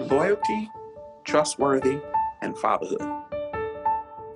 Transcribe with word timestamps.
loyalty, 0.00 0.70
trustworthy, 1.24 1.98
and 2.42 2.56
fatherhood. 2.58 3.02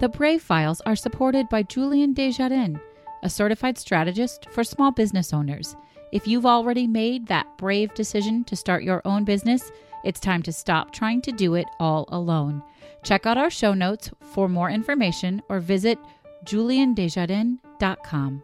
The 0.00 0.08
Brave 0.08 0.42
Files 0.42 0.81
are 0.87 0.96
supported 0.96 1.49
by 1.49 1.65
Julian 1.65 2.13
Desjardins, 2.15 2.79
a 3.23 3.29
certified 3.29 3.76
strategist 3.79 4.47
for 4.50 4.63
small 4.63 4.92
business 4.92 5.33
owners. 5.33 5.76
If 6.13 6.26
you've 6.26 6.47
already 6.47 6.86
made 6.86 7.26
that 7.26 7.58
brave 7.58 7.92
decision 7.94 8.45
to 8.45 8.57
start 8.57 8.82
your 8.82 9.02
own 9.05 9.25
business, 9.25 9.72
it's 10.04 10.21
time 10.21 10.43
to 10.44 10.52
stop 10.52 10.93
trying 10.93 11.21
to 11.22 11.32
do 11.32 11.54
it 11.54 11.66
all 11.80 12.06
alone. 12.09 12.62
Check 13.02 13.27
out 13.27 13.36
our 13.36 13.50
show 13.50 13.75
notes 13.75 14.11
for 14.20 14.48
more 14.48 14.70
information 14.70 15.43
or 15.48 15.59
visit 15.61 15.98
juliandesjardins.com. 16.45 18.43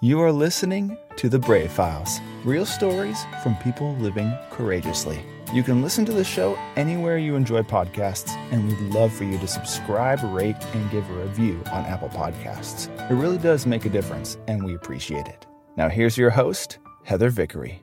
You 0.00 0.20
are 0.20 0.30
listening 0.30 0.96
to 1.16 1.28
The 1.28 1.40
Brave 1.40 1.72
Files, 1.72 2.20
real 2.44 2.64
stories 2.64 3.18
from 3.42 3.56
people 3.56 3.96
living 3.96 4.32
courageously. 4.50 5.18
You 5.50 5.62
can 5.62 5.80
listen 5.80 6.04
to 6.04 6.12
the 6.12 6.24
show 6.24 6.58
anywhere 6.76 7.16
you 7.16 7.34
enjoy 7.34 7.62
podcasts, 7.62 8.36
and 8.52 8.68
we'd 8.68 8.94
love 8.94 9.10
for 9.10 9.24
you 9.24 9.38
to 9.38 9.46
subscribe, 9.46 10.22
rate, 10.22 10.62
and 10.74 10.90
give 10.90 11.08
a 11.08 11.14
review 11.14 11.62
on 11.72 11.86
Apple 11.86 12.10
Podcasts. 12.10 12.90
It 13.10 13.14
really 13.14 13.38
does 13.38 13.64
make 13.64 13.86
a 13.86 13.88
difference, 13.88 14.36
and 14.46 14.62
we 14.62 14.74
appreciate 14.74 15.26
it. 15.26 15.46
Now, 15.74 15.88
here's 15.88 16.18
your 16.18 16.28
host, 16.28 16.78
Heather 17.04 17.30
Vickery. 17.30 17.82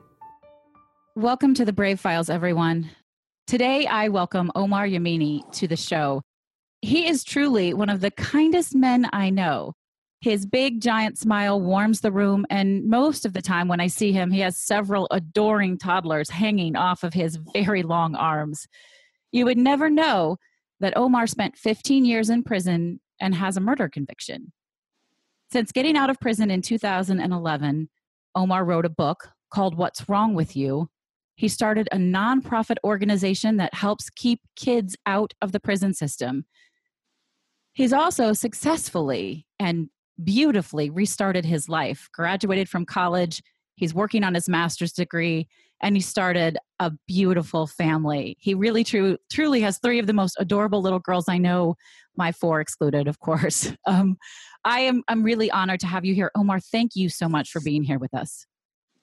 Welcome 1.16 1.54
to 1.54 1.64
the 1.64 1.72
Brave 1.72 1.98
Files, 1.98 2.30
everyone. 2.30 2.88
Today, 3.48 3.84
I 3.86 4.10
welcome 4.10 4.52
Omar 4.54 4.86
Yamini 4.86 5.50
to 5.54 5.66
the 5.66 5.76
show. 5.76 6.22
He 6.82 7.08
is 7.08 7.24
truly 7.24 7.74
one 7.74 7.90
of 7.90 8.00
the 8.00 8.12
kindest 8.12 8.76
men 8.76 9.08
I 9.12 9.30
know. 9.30 9.72
His 10.20 10.46
big, 10.46 10.80
giant 10.80 11.18
smile 11.18 11.60
warms 11.60 12.00
the 12.00 12.10
room, 12.10 12.46
and 12.48 12.84
most 12.88 13.26
of 13.26 13.32
the 13.32 13.42
time 13.42 13.68
when 13.68 13.80
I 13.80 13.86
see 13.86 14.12
him, 14.12 14.30
he 14.30 14.40
has 14.40 14.56
several 14.56 15.06
adoring 15.10 15.78
toddlers 15.78 16.30
hanging 16.30 16.74
off 16.74 17.04
of 17.04 17.12
his 17.12 17.38
very 17.52 17.82
long 17.82 18.14
arms. 18.14 18.66
You 19.30 19.44
would 19.44 19.58
never 19.58 19.90
know 19.90 20.38
that 20.80 20.96
Omar 20.96 21.26
spent 21.26 21.56
15 21.56 22.04
years 22.04 22.30
in 22.30 22.42
prison 22.42 23.00
and 23.20 23.34
has 23.34 23.56
a 23.56 23.60
murder 23.60 23.88
conviction. 23.88 24.52
Since 25.52 25.72
getting 25.72 25.96
out 25.96 26.10
of 26.10 26.18
prison 26.18 26.50
in 26.50 26.62
2011, 26.62 27.88
Omar 28.34 28.64
wrote 28.64 28.84
a 28.84 28.90
book 28.90 29.28
called 29.52 29.76
What's 29.76 30.08
Wrong 30.08 30.34
with 30.34 30.56
You. 30.56 30.88
He 31.36 31.48
started 31.48 31.88
a 31.92 31.96
nonprofit 31.96 32.76
organization 32.82 33.58
that 33.58 33.74
helps 33.74 34.10
keep 34.10 34.40
kids 34.56 34.96
out 35.06 35.34
of 35.40 35.52
the 35.52 35.60
prison 35.60 35.94
system. 35.94 36.46
He's 37.74 37.92
also 37.92 38.32
successfully 38.32 39.46
and 39.58 39.90
beautifully 40.22 40.90
restarted 40.90 41.44
his 41.44 41.68
life, 41.68 42.08
graduated 42.12 42.68
from 42.68 42.84
college. 42.84 43.42
He's 43.74 43.94
working 43.94 44.24
on 44.24 44.34
his 44.34 44.48
master's 44.48 44.92
degree 44.92 45.48
and 45.82 45.94
he 45.94 46.00
started 46.00 46.56
a 46.80 46.92
beautiful 47.06 47.66
family. 47.66 48.36
He 48.40 48.54
really 48.54 48.84
true, 48.84 49.18
truly 49.30 49.60
has 49.60 49.78
three 49.78 49.98
of 49.98 50.06
the 50.06 50.12
most 50.12 50.36
adorable 50.38 50.80
little 50.80 50.98
girls 50.98 51.28
I 51.28 51.38
know, 51.38 51.76
my 52.16 52.32
four 52.32 52.60
excluded, 52.60 53.08
of 53.08 53.20
course. 53.20 53.72
Um, 53.86 54.16
I 54.64 54.80
am 54.80 55.04
I'm 55.06 55.22
really 55.22 55.48
honored 55.48 55.78
to 55.80 55.86
have 55.86 56.04
you 56.04 56.12
here. 56.12 56.32
Omar, 56.34 56.58
thank 56.58 56.96
you 56.96 57.08
so 57.08 57.28
much 57.28 57.50
for 57.50 57.60
being 57.60 57.84
here 57.84 58.00
with 58.00 58.12
us. 58.12 58.46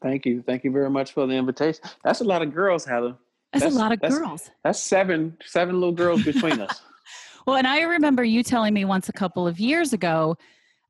Thank 0.02 0.26
you. 0.26 0.44
Thank 0.46 0.66
you 0.66 0.72
very 0.72 0.90
much 0.90 1.14
for 1.14 1.26
the 1.26 1.36
invitation. 1.36 1.82
That's 2.04 2.20
a 2.20 2.26
lot 2.26 2.42
of 2.42 2.54
girls, 2.54 2.84
Heather. 2.84 3.16
That's, 3.54 3.64
that's 3.64 3.76
a 3.76 3.80
lot 3.80 3.94
of 3.94 4.02
that's, 4.02 4.18
girls. 4.18 4.52
That's 4.66 4.80
seven, 4.80 5.38
seven 5.46 5.76
little 5.76 5.94
girls 5.94 6.24
between 6.24 6.60
us. 6.60 6.82
well, 7.48 7.56
and 7.56 7.66
I 7.66 7.84
remember 7.84 8.26
you 8.26 8.44
telling 8.44 8.74
me 8.74 8.84
once 8.84 9.08
a 9.08 9.14
couple 9.14 9.48
of 9.48 9.58
years 9.58 9.94
ago 9.94 10.36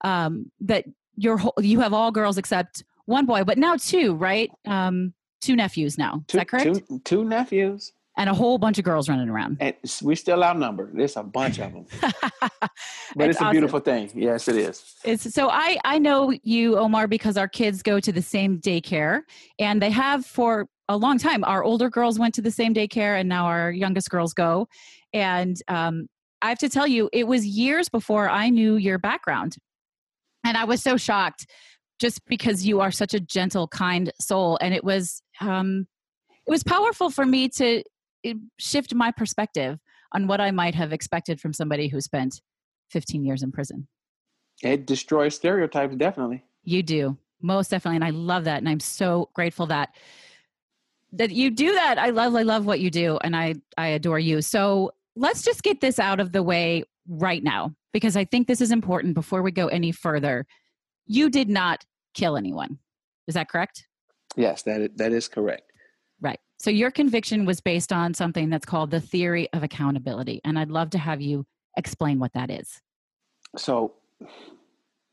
um, 0.04 0.52
that 0.62 0.86
your 1.16 1.38
whole, 1.38 1.54
you 1.60 1.80
have 1.80 1.94
all 1.94 2.12
girls 2.12 2.38
except 2.38 2.84
one 3.06 3.26
boy, 3.26 3.44
but 3.44 3.58
now 3.58 3.76
two, 3.76 4.16
right? 4.16 4.50
Um, 4.66 5.14
two 5.42 5.56
nephews 5.56 5.98
now. 5.98 6.24
Two, 6.28 6.38
Is 6.38 6.42
that 6.42 6.48
correct? 6.48 6.88
Two, 6.88 7.00
two 7.04 7.24
nephews 7.24 7.94
and 8.18 8.30
a 8.30 8.34
whole 8.34 8.58
bunch 8.58 8.78
of 8.78 8.86
girls 8.86 9.10
running 9.10 9.30
around. 9.30 9.58
And 9.60 9.76
we 10.02 10.16
still 10.16 10.44
outnumbered. 10.44 10.92
There's 10.94 11.18
a 11.18 11.24
bunch 11.24 11.60
of 11.60 11.74
them. 11.74 11.86
but 12.02 12.12
it's, 12.52 12.72
it's 13.16 13.42
a 13.42 13.44
awesome. 13.46 13.52
beautiful 13.52 13.80
thing. 13.80 14.12
Yes, 14.14 14.48
it 14.48 14.56
is. 14.56 14.96
It's 15.04 15.34
so 15.34 15.50
I 15.50 15.78
I 15.84 15.98
know 15.98 16.34
you 16.44 16.78
Omar 16.78 17.08
because 17.08 17.38
our 17.38 17.48
kids 17.48 17.82
go 17.82 18.00
to 18.00 18.12
the 18.12 18.22
same 18.22 18.60
daycare 18.60 19.22
and 19.60 19.82
they 19.82 19.90
have 19.90 20.26
for 20.26 20.68
a 20.90 20.98
long 20.98 21.18
time. 21.18 21.44
Our 21.44 21.64
older 21.64 21.90
girls 21.90 22.20
went 22.20 22.36
to 22.36 22.42
the 22.42 22.52
same 22.52 22.74
daycare 22.74 23.20
and 23.20 23.28
now 23.28 23.46
our 23.46 23.72
youngest 23.72 24.10
girls 24.10 24.34
go. 24.34 24.68
And 25.14 25.58
um, 25.68 26.08
I 26.42 26.50
have 26.50 26.60
to 26.60 26.70
tell 26.70 26.86
you, 26.86 27.10
it 27.14 27.26
was 27.26 27.46
years 27.46 27.90
before 27.90 28.30
I 28.30 28.50
knew 28.50 28.76
your 28.76 29.00
background. 29.00 29.56
And 30.44 30.58
I 30.58 30.66
was 30.66 30.82
so 30.82 30.98
shocked 30.98 31.46
just 32.00 32.20
because 32.28 32.66
you 32.66 32.82
are 32.82 32.92
such 32.92 33.14
a 33.14 33.20
gentle, 33.20 33.68
kind 33.68 34.12
soul. 34.20 34.58
And 34.62 34.74
it 34.74 34.84
was 34.84 35.22
um, 35.40 35.88
it 36.46 36.52
was 36.52 36.64
powerful 36.64 37.10
for 37.10 37.26
me 37.26 37.48
to 37.50 37.84
shift 38.60 38.94
my 38.94 39.12
perspective 39.12 39.80
on 40.14 40.28
what 40.28 40.42
I 40.42 40.52
might 40.52 40.76
have 40.76 40.94
expected 40.94 41.40
from 41.40 41.54
somebody 41.54 41.88
who 41.88 42.02
spent 42.02 42.42
15 42.92 43.26
years 43.26 43.44
in 43.44 43.52
prison. 43.52 43.88
It 44.62 44.86
destroys 44.86 45.36
stereotypes, 45.36 45.96
definitely. 45.96 46.44
You 46.64 46.84
do, 46.84 47.18
most 47.42 47.72
definitely. 47.72 47.98
And 47.98 48.06
I 48.06 48.12
love 48.12 48.46
that. 48.46 48.60
And 48.60 48.70
I'm 48.70 48.80
so 48.80 49.30
grateful 49.34 49.66
that 49.68 49.96
that 51.16 51.32
you 51.32 51.52
do 51.52 51.74
that. 51.74 52.00
I 52.00 52.10
love, 52.10 52.36
I 52.36 52.42
love 52.42 52.66
what 52.66 52.80
you 52.80 52.90
do, 52.90 53.20
and 53.24 53.36
I 53.36 53.56
I 53.78 53.88
adore 53.88 54.20
you. 54.20 54.42
So 54.42 54.92
let's 55.16 55.44
just 55.44 55.64
get 55.64 55.80
this 55.80 56.00
out 56.00 56.20
of 56.20 56.32
the 56.32 56.42
way 56.44 56.84
right 57.08 57.44
now, 57.44 57.74
because 57.92 58.16
I 58.16 58.26
think 58.26 58.48
this 58.48 58.62
is 58.62 58.72
important 58.72 59.14
before 59.14 59.42
we 59.42 59.52
go 59.52 59.68
any 59.68 59.92
further. 59.92 60.46
You 61.06 61.30
did 61.30 61.50
not 61.50 61.84
kill 62.14 62.38
anyone. 62.38 62.80
Is 63.28 63.36
that 63.36 63.50
correct? 63.50 63.86
Yes, 64.36 64.64
that 64.64 64.82
is, 64.82 64.90
that 64.96 65.12
is 65.12 65.28
correct. 65.28 65.72
Right. 66.22 66.40
So 66.60 66.70
your 66.70 66.92
conviction 66.92 67.46
was 67.46 67.60
based 67.62 67.92
on 67.92 68.14
something 68.14 68.50
that's 68.50 68.66
called 68.66 68.92
the 68.92 69.02
theory 69.02 69.50
of 69.54 69.64
accountability. 69.64 70.42
And 70.44 70.58
I'd 70.58 70.72
love 70.72 70.90
to 70.92 70.98
have 70.98 71.22
you 71.22 71.46
explain 71.78 72.20
what 72.20 72.34
that 72.34 72.50
is. 72.50 72.82
So, 73.58 73.94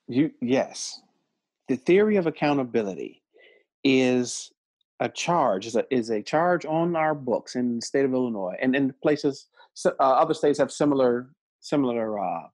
you, 0.08 0.30
yes, 0.40 1.00
the 1.68 1.76
theory 1.76 2.16
of 2.16 2.26
accountability 2.26 3.22
is 3.84 4.50
a 5.00 5.08
charge, 5.08 5.66
is 5.66 5.76
a, 5.76 5.84
is 5.90 6.10
a 6.10 6.22
charge 6.22 6.64
on 6.64 6.94
our 6.96 7.14
books 7.14 7.56
in 7.56 7.76
the 7.76 7.82
state 7.82 8.04
of 8.04 8.12
Illinois 8.12 8.56
and 8.60 8.76
in 8.76 8.94
places, 9.02 9.46
uh, 9.84 9.90
other 9.98 10.34
states 10.34 10.58
have 10.58 10.70
similar, 10.70 11.30
similar, 11.60 12.18
uh, 12.18 12.48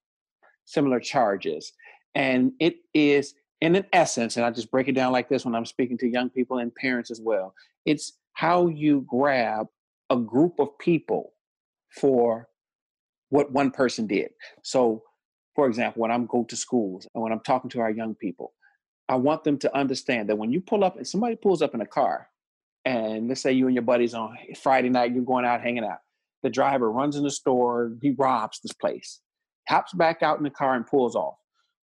similar 0.65 1.01
charges. 1.01 1.73
And 2.15 2.53
it 2.61 2.77
is, 2.95 3.35
in 3.61 3.77
an 3.77 3.87
essence, 3.93 4.37
and 4.37 4.45
I 4.45 4.51
just 4.51 4.71
break 4.71 4.89
it 4.89 4.93
down 4.93 5.13
like 5.13 5.29
this 5.29 5.45
when 5.45 5.55
I'm 5.55 5.67
speaking 5.67 5.99
to 5.99 6.09
young 6.09 6.31
people 6.31 6.59
and 6.59 6.75
parents 6.75 7.11
as 7.11 7.21
well. 7.21 7.55
It's 7.85 8.13
how 8.35 8.69
you 8.69 9.07
grab 9.09 9.67
a 10.11 10.17
group 10.17 10.59
of 10.59 10.79
people 10.79 11.33
for 11.91 12.49
what 13.31 13.51
one 13.53 13.71
person 13.71 14.07
did. 14.07 14.31
So, 14.63 15.03
for 15.55 15.67
example, 15.67 16.03
when 16.03 16.11
I'm 16.11 16.27
go 16.27 16.45
to 16.45 16.57
schools 16.57 17.07
and 17.15 17.23
when 17.23 17.33
I'm 17.33 17.41
talking 17.41 17.71
to 17.71 17.81
our 17.81 17.91
young 17.91 18.15
people, 18.15 18.53
I 19.09 19.17
want 19.17 19.45
them 19.45 19.59
to 19.59 19.77
understand 19.77 20.29
that 20.29 20.37
when 20.37 20.53
you 20.53 20.61
pull 20.61 20.85
up 20.85 20.97
and 20.97 21.07
somebody 21.07 21.37
pulls 21.37 21.63
up 21.63 21.75
in 21.75 21.81
a 21.81 21.87
car, 21.87 22.29
and 22.85 23.29
let's 23.29 23.41
say 23.41 23.53
you 23.53 23.67
and 23.67 23.75
your 23.75 23.83
buddies 23.83 24.15
on 24.15 24.37
Friday 24.63 24.89
night, 24.91 25.13
you're 25.13 25.25
going 25.25 25.45
out 25.45 25.61
hanging 25.61 25.85
out. 25.85 25.99
The 26.43 26.51
driver 26.51 26.91
runs 26.91 27.17
in 27.17 27.25
the 27.25 27.31
store, 27.31 27.93
he 28.03 28.15
robs 28.17 28.61
this 28.63 28.73
place, 28.73 29.21
hops 29.69 29.93
back 29.93 30.23
out 30.23 30.39
in 30.39 30.45
the 30.45 30.51
car 30.51 30.75
and 30.75 30.87
pulls 30.87 31.17
off. 31.17 31.37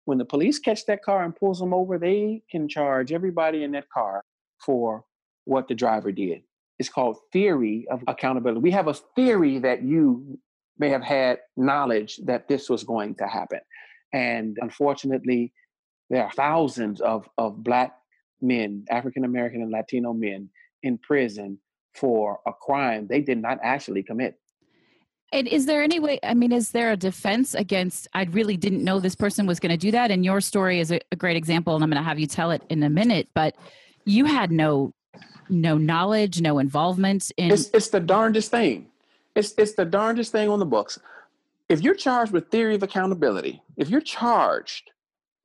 When 0.05 0.19
the 0.19 0.25
police 0.25 0.59
catch 0.59 0.85
that 0.87 1.03
car 1.03 1.25
and 1.25 1.35
pulls 1.35 1.61
them 1.61 1.73
over, 1.73 1.99
they 1.99 2.43
can 2.51 2.69
charge 2.69 3.13
everybody 3.13 3.63
in 3.63 3.73
that 3.73 3.89
car 3.89 4.23
for 4.65 5.05
what 5.45 5.69
the 5.69 5.75
driver 5.75 6.13
did. 6.13 6.43
It's 6.79 6.89
called 6.89 7.19
theory 7.33 7.87
of 7.91 8.03
accountability. 8.09 8.61
We 8.61 8.73
have 8.73 8.89
a 8.89 8.95
theory 9.15 9.59
that 9.61 9.83
you 9.83 10.39
may 10.79 10.89
have 10.89 11.03
had 11.03 11.39
knowledge 11.57 12.19
that 12.25 12.49
this 12.49 12.69
was 12.69 12.83
going 12.83 13.15
to 13.17 13.27
happen. 13.29 13.61
And 14.13 14.59
unfortunately, 14.61 15.53
there 16.11 16.25
are 16.25 16.33
thousands 16.33 17.01
of, 17.01 17.29
of 17.39 17.63
Black 17.63 17.95
men, 18.41 18.85
African 18.91 19.25
American 19.25 19.63
and 19.63 19.71
Latino 19.71 20.13
men, 20.13 20.51
in 20.83 20.99
prison 20.99 21.59
for 21.95 22.41
a 22.47 22.53
crime 22.53 23.07
they 23.07 23.21
did 23.21 23.39
not 23.39 23.59
actually 23.63 24.03
commit. 24.03 24.39
And 25.33 25.49
is 25.49 25.65
there 25.65 25.83
any 25.83 25.99
way, 25.99 26.19
I 26.23 26.35
mean, 26.35 26.53
is 26.53 26.73
there 26.73 26.93
a 26.93 26.97
defense 26.97 27.55
against, 27.55 28.07
I 28.13 28.25
really 28.25 28.59
didn't 28.59 28.85
know 28.85 29.01
this 29.01 29.15
person 29.15 29.47
was 29.47 29.61
going 29.61 29.71
to 29.71 29.79
do 29.79 29.91
that? 29.91 30.11
And 30.11 30.27
your 30.27 30.43
story 30.43 30.79
is 30.79 30.93
a, 30.93 31.01
a 31.11 31.17
great 31.17 31.39
example, 31.39 31.75
and 31.75 31.83
I'm 31.83 31.89
going 31.89 32.03
to 32.03 32.07
have 32.07 32.19
you 32.19 32.27
tell 32.27 32.51
it 32.51 32.63
in 32.69 32.83
a 32.83 32.91
minute, 32.91 33.29
but 33.35 33.57
you 34.05 34.27
had 34.27 34.51
no 34.51 34.93
no 35.49 35.77
knowledge, 35.77 36.41
no 36.41 36.59
involvement 36.59 37.31
in. 37.37 37.51
It's, 37.51 37.69
it's 37.75 37.89
the 37.89 38.01
darndest 38.01 38.51
thing. 38.51 38.89
It's 39.35 39.55
it's 39.59 39.75
the 39.75 39.85
darndest 39.85 40.33
thing 40.33 40.49
on 40.49 40.59
the 40.59 40.67
books. 40.67 40.99
If 41.69 41.83
you're 41.83 41.95
charged 41.95 42.33
with 42.33 42.49
theory 42.49 42.75
of 42.75 42.83
accountability, 42.83 43.63
if 43.77 43.89
you're 43.89 44.01
charged 44.01 44.91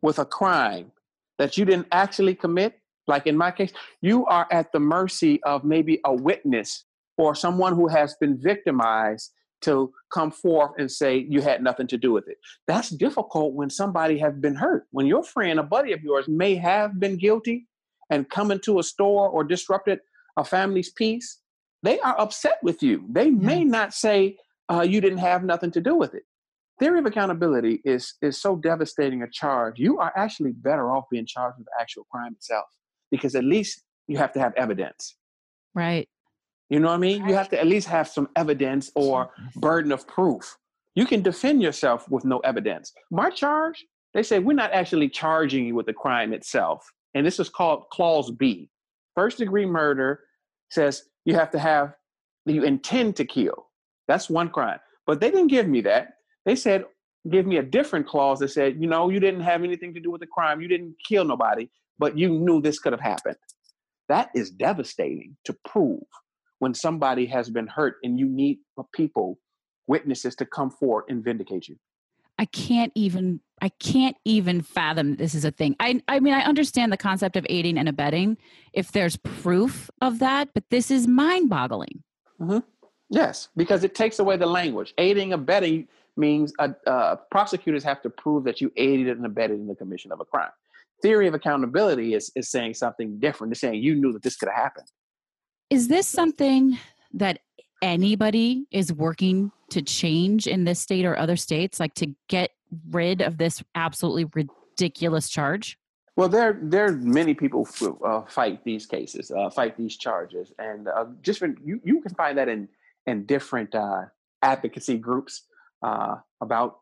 with 0.01 0.19
a 0.19 0.25
crime 0.25 0.91
that 1.37 1.57
you 1.57 1.65
didn't 1.65 1.87
actually 1.91 2.35
commit, 2.35 2.79
like 3.07 3.25
in 3.25 3.37
my 3.37 3.51
case, 3.51 3.71
you 4.01 4.25
are 4.25 4.47
at 4.51 4.71
the 4.71 4.79
mercy 4.79 5.41
of 5.43 5.63
maybe 5.63 5.99
a 6.05 6.13
witness 6.13 6.85
or 7.17 7.33
someone 7.33 7.73
who 7.73 7.87
has 7.87 8.15
been 8.19 8.37
victimized 8.37 9.31
to 9.61 9.91
come 10.13 10.29
forth 10.29 10.71
and 10.77 10.91
say 10.91 11.25
you 11.29 11.41
had 11.41 11.63
nothing 11.63 11.87
to 11.87 11.97
do 11.97 12.11
with 12.11 12.27
it. 12.27 12.37
That's 12.67 12.89
difficult 12.89 13.53
when 13.53 13.69
somebody 13.69 14.19
has 14.19 14.33
been 14.35 14.55
hurt. 14.55 14.85
When 14.91 15.07
your 15.07 15.23
friend, 15.23 15.59
a 15.59 15.63
buddy 15.63 15.93
of 15.93 16.03
yours, 16.03 16.27
may 16.27 16.55
have 16.55 16.99
been 16.99 17.17
guilty 17.17 17.67
and 18.11 18.29
come 18.29 18.51
into 18.51 18.79
a 18.79 18.83
store 18.83 19.29
or 19.29 19.43
disrupted 19.43 19.99
a 20.37 20.43
family's 20.43 20.91
peace, 20.91 21.39
they 21.81 21.99
are 22.01 22.19
upset 22.19 22.59
with 22.61 22.83
you. 22.83 23.05
They 23.09 23.31
may 23.31 23.63
not 23.63 23.93
say 23.93 24.37
uh, 24.71 24.81
you 24.81 25.01
didn't 25.01 25.19
have 25.19 25.43
nothing 25.43 25.71
to 25.71 25.81
do 25.81 25.95
with 25.95 26.13
it. 26.13 26.23
Theory 26.79 26.99
of 26.99 27.07
accountability 27.07 27.81
is 27.85 28.13
is 28.21 28.39
so 28.39 28.55
devastating 28.55 29.23
a 29.23 29.29
charge. 29.31 29.79
You 29.79 29.97
are 29.97 30.13
actually 30.15 30.51
better 30.51 30.91
off 30.91 31.05
being 31.09 31.25
charged 31.25 31.57
with 31.57 31.65
the 31.65 31.81
actual 31.81 32.05
crime 32.11 32.33
itself 32.33 32.65
because 33.11 33.35
at 33.35 33.43
least 33.43 33.83
you 34.07 34.17
have 34.17 34.33
to 34.33 34.39
have 34.39 34.53
evidence. 34.55 35.15
Right. 35.73 36.07
You 36.69 36.79
know 36.79 36.87
what 36.87 36.95
I 36.95 36.97
mean? 36.97 37.27
You 37.27 37.33
have 37.35 37.49
to 37.49 37.59
at 37.59 37.67
least 37.67 37.87
have 37.87 38.07
some 38.07 38.27
evidence 38.35 38.91
or 38.95 39.29
burden 39.55 39.91
of 39.91 40.07
proof. 40.07 40.57
You 40.95 41.05
can 41.05 41.21
defend 41.21 41.61
yourself 41.61 42.09
with 42.09 42.25
no 42.25 42.39
evidence. 42.39 42.91
My 43.11 43.29
charge, 43.29 43.85
they 44.13 44.23
say 44.23 44.39
we're 44.39 44.53
not 44.53 44.73
actually 44.73 45.09
charging 45.09 45.65
you 45.65 45.75
with 45.75 45.85
the 45.85 45.93
crime 45.93 46.33
itself. 46.33 46.91
And 47.13 47.25
this 47.25 47.39
is 47.39 47.49
called 47.49 47.89
clause 47.91 48.31
B. 48.31 48.69
First 49.15 49.37
degree 49.37 49.65
murder 49.65 50.21
says 50.69 51.03
you 51.25 51.35
have 51.35 51.51
to 51.51 51.59
have 51.59 51.93
you 52.45 52.63
intend 52.63 53.15
to 53.17 53.25
kill. 53.25 53.67
That's 54.07 54.29
one 54.29 54.49
crime. 54.49 54.79
But 55.05 55.19
they 55.21 55.31
didn't 55.31 55.47
give 55.47 55.67
me 55.67 55.81
that. 55.81 56.15
They 56.45 56.55
said 56.55 56.85
give 57.29 57.45
me 57.45 57.57
a 57.57 57.63
different 57.63 58.07
clause 58.07 58.39
that 58.39 58.49
said, 58.49 58.81
you 58.81 58.87
know, 58.87 59.09
you 59.09 59.19
didn't 59.19 59.41
have 59.41 59.63
anything 59.63 59.93
to 59.93 59.99
do 59.99 60.11
with 60.11 60.21
the 60.21 60.27
crime. 60.27 60.61
You 60.61 60.67
didn't 60.67 60.95
kill 61.07 61.25
nobody, 61.25 61.69
but 61.99 62.17
you 62.17 62.29
knew 62.29 62.61
this 62.61 62.79
could 62.79 62.93
have 62.93 63.01
happened. 63.01 63.37
That 64.09 64.29
is 64.33 64.49
devastating 64.49 65.37
to 65.45 65.55
prove 65.65 66.03
when 66.59 66.73
somebody 66.73 67.25
has 67.27 67.49
been 67.49 67.67
hurt 67.67 67.97
and 68.03 68.19
you 68.19 68.27
need 68.27 68.59
people, 68.93 69.37
witnesses 69.87 70.35
to 70.35 70.45
come 70.45 70.69
forward 70.69 71.05
and 71.09 71.23
vindicate 71.23 71.67
you. 71.67 71.77
I 72.39 72.45
can't 72.45 72.91
even 72.95 73.41
I 73.61 73.69
can't 73.69 74.15
even 74.23 74.61
fathom 74.61 75.15
this 75.15 75.33
is 75.33 75.43
a 75.43 75.51
thing. 75.51 75.75
I 75.79 76.01
I 76.07 76.19
mean 76.19 76.33
I 76.33 76.41
understand 76.41 76.91
the 76.91 76.97
concept 76.97 77.35
of 77.35 77.45
aiding 77.49 77.77
and 77.77 77.89
abetting 77.89 78.37
if 78.73 78.91
there's 78.91 79.17
proof 79.17 79.89
of 80.01 80.19
that, 80.19 80.49
but 80.53 80.63
this 80.69 80.91
is 80.91 81.07
mind-boggling. 81.07 82.03
Mm-hmm. 82.39 82.59
Yes, 83.09 83.49
because 83.55 83.83
it 83.83 83.95
takes 83.95 84.19
away 84.19 84.37
the 84.37 84.45
language. 84.45 84.93
Aiding 84.97 85.33
abetting 85.33 85.87
means 86.17 86.53
uh, 86.59 86.69
uh, 86.85 87.15
prosecutors 87.31 87.83
have 87.83 88.01
to 88.01 88.09
prove 88.09 88.43
that 88.43 88.59
you 88.61 88.71
aided 88.75 89.17
and 89.17 89.25
abetted 89.25 89.59
in 89.59 89.67
the 89.67 89.75
commission 89.75 90.11
of 90.11 90.19
a 90.19 90.25
crime. 90.25 90.51
Theory 91.01 91.27
of 91.27 91.33
accountability 91.33 92.13
is 92.13 92.31
is 92.35 92.49
saying 92.49 92.73
something 92.73 93.19
different. 93.19 93.53
It's 93.53 93.61
saying 93.61 93.81
you 93.81 93.95
knew 93.95 94.11
that 94.13 94.23
this 94.23 94.35
could 94.35 94.49
have 94.49 94.57
happened. 94.57 94.87
Is 95.69 95.87
this 95.87 96.07
something 96.07 96.77
that 97.13 97.39
anybody 97.81 98.65
is 98.71 98.91
working 98.91 99.51
to 99.69 99.81
change 99.81 100.47
in 100.47 100.63
this 100.63 100.79
state 100.79 101.05
or 101.05 101.17
other 101.17 101.35
states, 101.35 101.79
like 101.79 101.93
to 101.95 102.15
get 102.29 102.51
rid 102.89 103.21
of 103.21 103.37
this 103.37 103.63
absolutely 103.75 104.25
ridiculous 104.33 105.29
charge? 105.29 105.77
Well, 106.15 106.29
there 106.29 106.57
there 106.61 106.85
are 106.85 106.93
many 106.93 107.35
people 107.35 107.65
who 107.65 107.99
uh, 108.03 108.25
fight 108.25 108.63
these 108.63 108.87
cases, 108.87 109.29
uh, 109.29 109.51
fight 109.51 109.77
these 109.77 109.97
charges, 109.97 110.51
and 110.57 110.87
uh, 110.87 111.05
just 111.21 111.41
you 111.41 111.79
you 111.83 112.01
can 112.01 112.15
find 112.15 112.37
that 112.39 112.49
in 112.49 112.67
in 113.05 113.25
different 113.25 113.75
uh, 113.75 114.05
advocacy 114.41 114.97
groups 114.97 115.43
uh, 115.83 116.15
about 116.41 116.79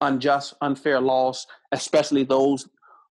unjust, 0.00 0.54
unfair 0.60 1.00
laws, 1.00 1.46
especially 1.72 2.22
those 2.22 2.68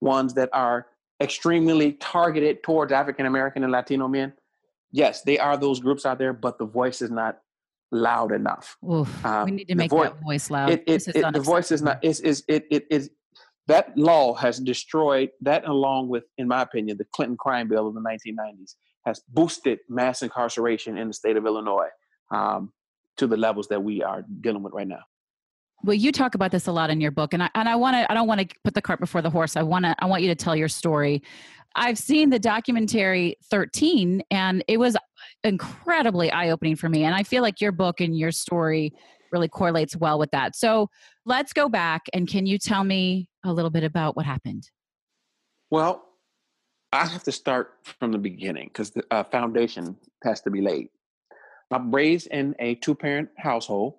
ones 0.04 0.34
that 0.36 0.50
are 0.54 0.88
extremely 1.22 1.94
targeted 1.94 2.64
towards 2.64 2.92
African 2.92 3.26
American 3.26 3.64
and 3.64 3.72
Latino 3.72 4.08
men 4.08 4.34
yes, 4.94 5.24
they 5.24 5.38
are 5.38 5.58
those 5.58 5.82
groups 5.82 6.06
out 6.06 6.20
there, 6.20 6.32
but 6.32 6.58
the 6.58 6.66
voice 6.66 7.02
is 7.02 7.12
not 7.12 7.40
loud 7.92 8.32
enough. 8.32 8.78
Oof, 8.90 9.26
um, 9.26 9.46
we 9.46 9.52
need 9.52 9.68
to 9.68 9.76
make 9.76 9.92
that 9.92 10.22
voice 10.22 10.50
loud. 10.50 10.70
It, 10.70 10.84
it, 10.88 11.08
it, 11.10 11.34
the 11.34 11.42
voice 11.42 11.72
is 11.72 11.82
not 11.82 12.02
is 12.02 12.22
is 12.22 12.44
it 12.48 12.66
it 12.72 12.86
is 12.90 13.10
that 13.68 13.98
law 13.98 14.34
has 14.36 14.60
destroyed 14.60 15.30
that 15.42 15.68
along 15.68 16.10
with, 16.10 16.24
in 16.38 16.48
my 16.48 16.62
opinion, 16.62 16.98
the 16.98 17.06
Clinton 17.14 17.38
crime 17.38 17.68
bill 17.68 17.88
of 17.88 17.94
the 17.94 18.02
1990s 18.02 18.76
has 19.06 19.22
boosted 19.30 19.80
mass 19.90 20.22
incarceration 20.22 20.98
in 20.98 21.08
the 21.10 21.14
state 21.14 21.38
of 21.38 21.46
Illinois 21.46 21.88
um, 22.32 22.72
to 23.18 23.28
the 23.28 23.38
levels 23.38 23.68
that 23.70 23.82
we 23.82 24.04
are 24.04 24.26
dealing 24.42 24.64
with 24.64 24.74
right 24.74 24.88
now. 24.88 25.02
Well, 25.84 25.96
you 25.96 26.14
talk 26.14 26.34
about 26.34 26.52
this 26.52 26.68
a 26.68 26.72
lot 26.72 26.90
in 26.90 27.02
your 27.02 27.12
book, 27.12 27.34
and 27.34 27.44
I 27.44 27.50
and 27.56 27.68
I 27.68 27.76
want 27.76 27.96
to 27.96 28.10
I 28.10 28.16
don't 28.16 28.28
want 28.28 28.40
to 28.42 28.56
put 28.64 28.74
the 28.74 28.82
cart 28.82 29.00
before 29.00 29.22
the 29.22 29.30
horse. 29.30 29.58
I 29.58 29.64
want 29.64 29.86
to 29.86 29.96
I 30.00 30.06
want 30.06 30.22
you 30.22 30.30
to 30.30 30.36
tell 30.36 30.56
your 30.56 30.70
story. 30.70 31.22
I've 31.76 31.98
seen 31.98 32.30
the 32.30 32.40
documentary 32.40 33.36
13, 33.50 34.24
and 34.32 34.64
it 34.68 34.78
was 34.78 34.96
incredibly 35.44 36.32
eye 36.32 36.52
opening 36.52 36.76
for 36.76 36.88
me. 36.88 37.04
And 37.04 37.16
I 37.16 37.24
feel 37.24 37.42
like 37.42 37.60
your 37.60 37.72
book 37.72 38.00
and 38.00 38.18
your 38.18 38.32
story 38.32 38.94
really 39.32 39.48
correlates 39.48 39.96
well 39.96 40.20
with 40.20 40.30
that. 40.32 40.56
So 40.56 40.90
let's 41.26 41.52
go 41.52 41.68
back, 41.68 42.04
and 42.14 42.28
can 42.28 42.46
you 42.46 42.58
tell 42.58 42.84
me 42.84 43.28
a 43.44 43.52
little 43.52 43.72
bit 43.72 43.84
about 43.84 44.16
what 44.16 44.26
happened? 44.26 44.70
Well, 45.70 46.04
I 46.94 47.08
have 47.08 47.24
to 47.24 47.32
start 47.32 47.74
from 47.84 48.12
the 48.12 48.20
beginning 48.20 48.68
because 48.68 48.92
the 48.92 49.04
uh, 49.12 49.24
foundation 49.24 49.98
has 50.24 50.40
to 50.42 50.52
be 50.52 50.62
laid. 50.62 50.90
I'm 51.72 51.94
raised 51.94 52.28
in 52.28 52.56
a 52.60 52.76
two 52.76 52.94
parent 52.94 53.30
household 53.38 53.96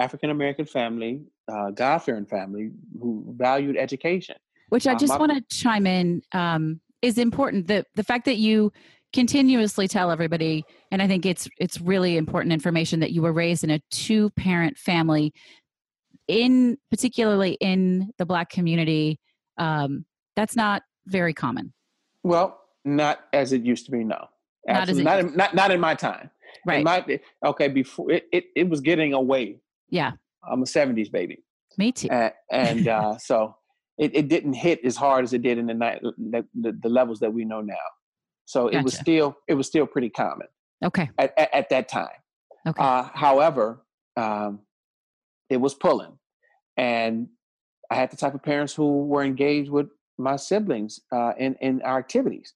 African 0.00 0.30
American 0.30 0.64
family, 0.64 1.20
uh, 1.46 1.70
God 1.70 1.98
fearing 1.98 2.24
family 2.24 2.70
who 2.98 3.24
valued 3.36 3.76
education. 3.76 4.36
Which 4.70 4.86
I 4.86 4.94
uh, 4.94 4.98
just 4.98 5.12
um, 5.12 5.20
want 5.20 5.32
to 5.32 5.56
chime 5.56 5.86
in 5.86 6.22
um, 6.32 6.80
is 7.02 7.18
important. 7.18 7.68
The 7.68 7.84
the 7.94 8.02
fact 8.02 8.24
that 8.24 8.36
you 8.36 8.72
continuously 9.12 9.88
tell 9.88 10.10
everybody, 10.10 10.64
and 10.90 11.02
I 11.02 11.06
think 11.06 11.26
it's 11.26 11.48
it's 11.58 11.80
really 11.80 12.16
important 12.16 12.52
information 12.52 13.00
that 13.00 13.12
you 13.12 13.20
were 13.20 13.32
raised 13.32 13.62
in 13.62 13.70
a 13.70 13.80
two 13.90 14.30
parent 14.30 14.78
family, 14.78 15.34
in 16.26 16.78
particularly 16.90 17.58
in 17.60 18.10
the 18.16 18.24
Black 18.24 18.48
community. 18.48 19.20
Um, 19.58 20.06
that's 20.34 20.56
not 20.56 20.82
very 21.06 21.34
common. 21.34 21.74
Well, 22.22 22.58
not 22.86 23.20
as 23.34 23.52
it 23.52 23.62
used 23.62 23.84
to 23.84 23.90
be. 23.90 24.02
No, 24.02 24.28
Absolutely. 24.66 25.04
not, 25.04 25.10
not 25.10 25.18
in, 25.20 25.36
not 25.36 25.54
not 25.54 25.70
in 25.72 25.80
my 25.80 25.94
time. 25.94 26.30
Right. 26.66 26.84
My, 26.84 27.20
okay. 27.44 27.68
Before 27.68 28.10
it, 28.10 28.26
it, 28.32 28.44
it 28.56 28.68
was 28.68 28.80
getting 28.80 29.14
away 29.14 29.60
yeah. 29.90 30.12
I'm 30.50 30.62
a 30.62 30.66
70s 30.66 31.10
baby. 31.10 31.42
Me 31.76 31.92
too. 31.92 32.08
And, 32.10 32.32
and 32.50 32.88
uh, 32.96 33.18
so 33.18 33.56
it, 33.98 34.14
it 34.14 34.28
didn't 34.28 34.54
hit 34.54 34.80
as 34.84 34.96
hard 34.96 35.24
as 35.24 35.32
it 35.32 35.42
did 35.42 35.58
in 35.58 35.66
the 35.66 35.74
night, 35.74 36.00
the, 36.02 36.44
the, 36.54 36.72
the 36.82 36.88
levels 36.88 37.20
that 37.20 37.32
we 37.32 37.44
know 37.44 37.60
now. 37.60 37.74
So 38.46 38.64
gotcha. 38.64 38.78
it 38.78 38.84
was 38.84 38.94
still 38.94 39.36
it 39.46 39.54
was 39.54 39.68
still 39.68 39.86
pretty 39.86 40.10
common. 40.10 40.48
Okay. 40.84 41.08
At, 41.18 41.32
at, 41.38 41.54
at 41.54 41.68
that 41.68 41.88
time. 41.88 42.08
Okay. 42.66 42.82
Uh, 42.82 43.04
however, 43.14 43.84
um, 44.16 44.60
it 45.48 45.58
was 45.58 45.74
pulling, 45.74 46.18
and 46.76 47.28
I 47.90 47.94
had 47.94 48.10
the 48.10 48.16
type 48.16 48.34
of 48.34 48.42
parents 48.42 48.74
who 48.74 49.04
were 49.04 49.22
engaged 49.22 49.70
with 49.70 49.88
my 50.18 50.36
siblings 50.36 51.00
uh, 51.12 51.32
in 51.38 51.54
in 51.60 51.80
our 51.82 51.98
activities. 51.98 52.54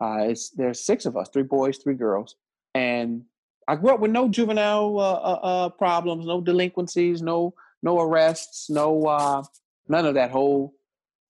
Uh, 0.00 0.26
it's 0.30 0.50
there's 0.50 0.84
six 0.84 1.06
of 1.06 1.16
us, 1.16 1.28
three 1.32 1.44
boys, 1.44 1.78
three 1.78 1.94
girls, 1.94 2.36
and 2.74 3.22
I 3.68 3.76
grew 3.76 3.90
up 3.90 4.00
with 4.00 4.10
no 4.10 4.28
juvenile 4.28 4.98
uh, 4.98 5.12
uh, 5.12 5.40
uh, 5.42 5.68
problems, 5.68 6.24
no 6.24 6.40
delinquencies, 6.40 7.20
no 7.20 7.54
no 7.82 8.00
arrests, 8.00 8.70
no 8.70 9.04
uh, 9.04 9.42
none 9.88 10.06
of 10.06 10.14
that 10.14 10.30
whole 10.30 10.74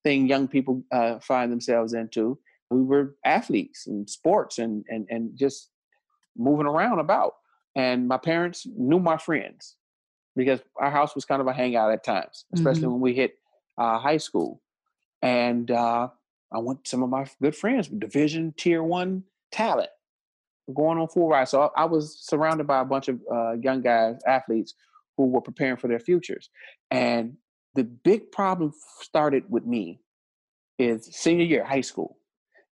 thing 0.05 0.29
young 0.29 0.47
people 0.47 0.85
uh, 0.93 1.19
find 1.19 1.51
themselves 1.51 1.95
into. 1.95 2.39
We 2.71 2.83
were 2.83 3.17
athletes 3.25 3.89
and 3.89 4.09
sports 4.09 4.59
and 4.59 4.85
and 4.89 5.07
and 5.11 5.37
just 5.37 5.71
moving 6.37 6.67
around 6.67 7.01
about. 7.01 7.35
And 7.75 8.07
my 8.07 8.19
parents 8.19 8.67
knew 8.77 9.01
my 9.01 9.19
friends 9.19 9.75
because 10.37 10.61
our 10.77 10.93
house 10.93 11.17
was 11.17 11.25
kind 11.25 11.41
of 11.41 11.49
a 11.49 11.53
hangout 11.53 11.93
at 11.93 12.05
times, 12.05 12.45
especially 12.55 12.83
mm-hmm. 12.83 12.93
when 12.93 13.01
we 13.01 13.15
hit 13.15 13.35
uh, 13.77 13.99
high 13.99 14.17
school. 14.17 14.63
And 15.23 15.71
I 15.73 16.09
went 16.53 16.87
some 16.87 17.03
of 17.03 17.11
my 17.11 17.27
good 17.43 17.57
friends, 17.57 17.89
division 17.89 18.55
tier 18.57 18.83
one 18.83 19.25
talent 19.51 19.91
going 20.75 20.99
on 20.99 21.09
full 21.09 21.29
ride. 21.29 21.49
So 21.49 21.71
I, 21.77 21.83
I 21.83 21.85
was 21.85 22.19
surrounded 22.21 22.67
by 22.67 22.81
a 22.81 22.85
bunch 22.85 23.09
of 23.09 23.21
uh, 23.33 23.53
young 23.53 23.83
guys, 23.83 24.17
athletes 24.27 24.75
who 25.17 25.27
were 25.27 25.41
preparing 25.41 25.77
for 25.77 25.89
their 25.89 25.99
futures. 25.99 26.51
And 26.91 27.37
the 27.75 27.85
big 27.85 28.33
problem 28.33 28.73
started 29.01 29.45
with 29.49 29.67
me 29.67 30.01
is 30.79 31.07
senior 31.07 31.45
year, 31.45 31.65
high 31.65 31.81
school. 31.81 32.17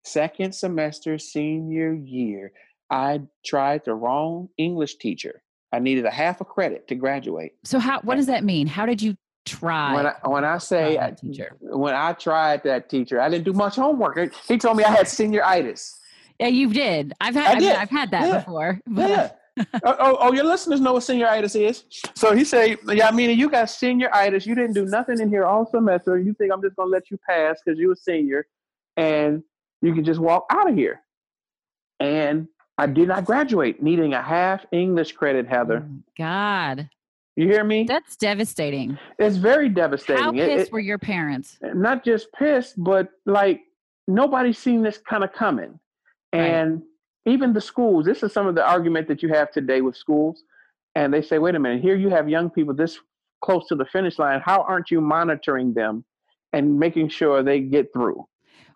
Second 0.03 0.53
semester, 0.53 1.17
senior 1.17 1.93
year, 1.93 2.53
I 2.89 3.21
tried 3.45 3.83
the 3.85 3.93
wrong 3.93 4.49
English 4.57 4.95
teacher. 4.97 5.43
I 5.73 5.79
needed 5.79 6.05
a 6.05 6.11
half 6.11 6.39
a 6.39 6.45
credit 6.45 6.87
to 6.87 6.95
graduate. 6.95 7.53
So 7.65 7.79
how 7.79 7.99
what 8.01 8.15
does 8.15 8.27
that 8.27 8.43
mean? 8.45 8.67
How 8.67 8.85
did 8.85 9.01
you 9.01 9.17
try? 9.45 9.93
When 9.93 10.07
I, 10.07 10.13
when 10.23 10.45
I 10.45 10.57
say 10.59 10.97
I, 10.97 11.11
teacher. 11.11 11.57
when 11.59 11.93
I 11.93 12.13
tried 12.13 12.63
that 12.63 12.89
teacher, 12.89 13.19
I 13.19 13.29
didn't 13.29 13.43
do 13.43 13.53
much 13.53 13.75
homework. 13.75 14.33
He 14.47 14.57
told 14.57 14.77
me 14.77 14.85
I 14.85 14.91
had 14.91 15.07
senioritis. 15.07 15.95
Yeah, 16.39 16.47
you 16.47 16.71
did. 16.71 17.13
I've 17.19 17.35
had. 17.35 17.47
I, 17.47 17.51
I 17.53 17.59
mean, 17.59 17.71
I've 17.71 17.89
had 17.89 18.11
that 18.11 18.27
yeah. 18.27 18.39
before. 18.39 18.79
But. 18.87 19.09
Yeah. 19.09 19.31
oh, 19.83 19.95
oh, 19.99 20.17
oh, 20.19 20.33
your 20.33 20.43
listeners 20.43 20.79
know 20.79 20.93
what 20.93 21.01
senioritis 21.01 21.59
is. 21.59 21.83
So 22.13 22.35
he 22.35 22.43
said, 22.43 22.77
"Yeah, 22.87 23.07
I 23.07 23.11
mean, 23.11 23.37
you 23.37 23.49
got 23.49 23.65
senioritis. 23.67 24.45
You 24.45 24.53
didn't 24.53 24.73
do 24.73 24.85
nothing 24.85 25.19
in 25.19 25.29
here 25.29 25.45
all 25.45 25.65
semester. 25.65 26.19
You 26.19 26.35
think 26.35 26.53
I'm 26.53 26.61
just 26.61 26.75
gonna 26.75 26.91
let 26.91 27.09
you 27.09 27.17
pass 27.27 27.59
because 27.65 27.79
you're 27.79 27.93
a 27.93 27.95
senior, 27.95 28.45
and 28.97 29.41
you 29.81 29.95
can 29.95 30.03
just 30.03 30.19
walk 30.19 30.45
out 30.51 30.69
of 30.69 30.75
here." 30.75 31.01
And 31.99 32.47
I 32.77 32.85
did 32.85 33.07
not 33.07 33.25
graduate, 33.25 33.81
needing 33.81 34.13
a 34.13 34.21
half 34.21 34.63
English 34.71 35.13
credit. 35.13 35.47
Heather, 35.47 35.83
oh 35.83 36.03
God, 36.15 36.87
you 37.35 37.47
hear 37.47 37.63
me? 37.63 37.85
That's 37.85 38.15
devastating. 38.15 38.99
It's 39.17 39.37
very 39.37 39.69
devastating. 39.69 40.23
How 40.23 40.31
pissed 40.33 40.49
it, 40.51 40.59
it, 40.67 40.71
were 40.71 40.79
your 40.79 40.99
parents? 40.99 41.57
Not 41.63 42.05
just 42.05 42.31
pissed, 42.33 42.75
but 42.77 43.09
like 43.25 43.61
nobody 44.07 44.53
seen 44.53 44.83
this 44.83 44.99
kind 44.99 45.23
of 45.23 45.33
coming 45.33 45.79
and 46.33 46.81
even 47.25 47.53
the 47.53 47.61
schools, 47.61 48.05
this 48.05 48.23
is 48.23 48.33
some 48.33 48.47
of 48.47 48.55
the 48.55 48.65
argument 48.65 49.07
that 49.07 49.21
you 49.21 49.29
have 49.29 49.51
today 49.51 49.81
with 49.81 49.95
schools. 49.95 50.43
And 50.95 51.13
they 51.13 51.21
say, 51.21 51.37
wait 51.39 51.55
a 51.55 51.59
minute, 51.59 51.81
here 51.81 51.95
you 51.95 52.09
have 52.09 52.27
young 52.29 52.49
people 52.49 52.73
this 52.73 52.99
close 53.41 53.67
to 53.67 53.75
the 53.75 53.85
finish 53.85 54.17
line. 54.17 54.41
How 54.43 54.61
aren't 54.63 54.89
you 54.89 54.99
monitoring 55.01 55.73
them 55.73 56.03
and 56.53 56.79
making 56.79 57.09
sure 57.09 57.43
they 57.43 57.59
get 57.59 57.91
through? 57.93 58.25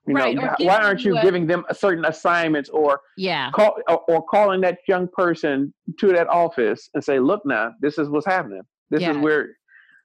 You 0.08 0.16
Right, 0.16 0.36
know, 0.36 0.56
why 0.60 0.78
aren't 0.78 1.06
you 1.06 1.18
a- 1.18 1.22
giving 1.22 1.48
them 1.48 1.64
certain 1.74 2.06
assignments 2.06 2.70
or 2.70 3.02
Yeah. 3.18 3.52
call 3.52 3.78
or, 3.88 4.00
or 4.08 4.24
calling 4.24 4.62
that 4.62 4.80
young 4.88 5.08
person 5.08 5.74
to 6.00 6.08
that 6.14 6.28
office 6.28 6.90
and 6.94 7.04
say, 7.04 7.20
look 7.20 7.46
now, 7.46 7.74
this 7.82 7.98
is 7.98 8.10
what's 8.10 8.26
happening. 8.26 8.62
This 8.90 9.02
is 9.02 9.08
Yeah. 9.08 9.22
where 9.22 9.50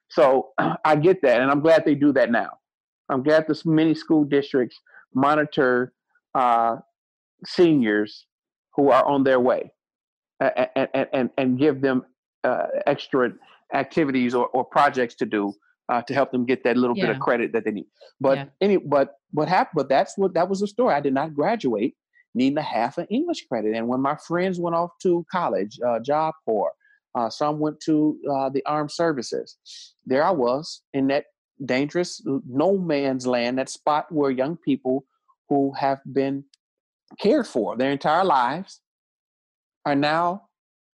so 0.08 0.50
I 0.84 0.96
get 0.96 1.20
that 1.22 1.40
and 1.40 1.50
I'm 1.50 1.60
glad 1.60 1.84
they 1.84 1.94
do 1.94 2.12
that 2.12 2.30
now. 2.30 2.50
I'm 3.08 3.22
glad 3.22 3.46
this 3.48 3.64
many 3.66 3.94
school 3.94 4.24
districts 4.24 4.78
monitor 5.14 5.92
uh, 6.34 6.76
seniors 7.46 8.26
who 8.74 8.90
are 8.90 9.04
on 9.04 9.24
their 9.24 9.40
way 9.40 9.72
and 10.40 10.68
and, 10.76 11.08
and, 11.12 11.30
and 11.38 11.58
give 11.58 11.80
them 11.80 12.02
uh, 12.44 12.66
extra 12.86 13.32
activities 13.74 14.34
or, 14.34 14.46
or 14.48 14.64
projects 14.64 15.14
to 15.16 15.26
do 15.26 15.52
uh, 15.88 16.02
to 16.02 16.14
help 16.14 16.30
them 16.32 16.44
get 16.44 16.64
that 16.64 16.76
little 16.76 16.94
bit 16.94 17.10
of 17.10 17.18
credit 17.20 17.52
that 17.52 17.64
they 17.64 17.70
need. 17.70 17.86
But 18.20 18.38
Yeah. 18.38 18.44
any 18.60 18.76
but 18.76 19.14
what 19.32 19.48
happened? 19.48 19.74
But 19.76 19.88
that's 19.88 20.16
what 20.16 20.34
that 20.34 20.48
was 20.48 20.60
the 20.60 20.66
story. 20.66 20.94
I 20.94 21.00
did 21.00 21.14
not 21.14 21.34
graduate 21.34 21.94
needing 22.34 22.58
a 22.58 22.62
half 22.62 22.98
an 22.98 23.06
English 23.06 23.46
credit, 23.48 23.74
and 23.74 23.88
when 23.88 24.00
my 24.00 24.16
friends 24.16 24.60
went 24.60 24.76
off 24.76 24.90
to 25.02 25.24
college, 25.32 25.78
uh, 25.86 25.98
Job 26.00 26.34
Corps, 26.44 26.72
uh, 27.14 27.30
some 27.30 27.58
went 27.58 27.80
to 27.80 28.18
uh, 28.30 28.48
the 28.50 28.64
armed 28.66 28.90
services. 28.90 29.56
There 30.04 30.22
I 30.22 30.32
was 30.32 30.82
in 30.92 31.06
that 31.08 31.26
dangerous 31.64 32.22
no 32.46 32.76
man's 32.76 33.26
land, 33.26 33.58
that 33.58 33.70
spot 33.70 34.12
where 34.12 34.30
young 34.30 34.56
people 34.58 35.06
who 35.48 35.72
have 35.72 36.00
been 36.12 36.44
cared 37.18 37.46
for 37.46 37.76
their 37.76 37.90
entire 37.90 38.24
lives 38.24 38.80
are 39.84 39.94
now 39.94 40.48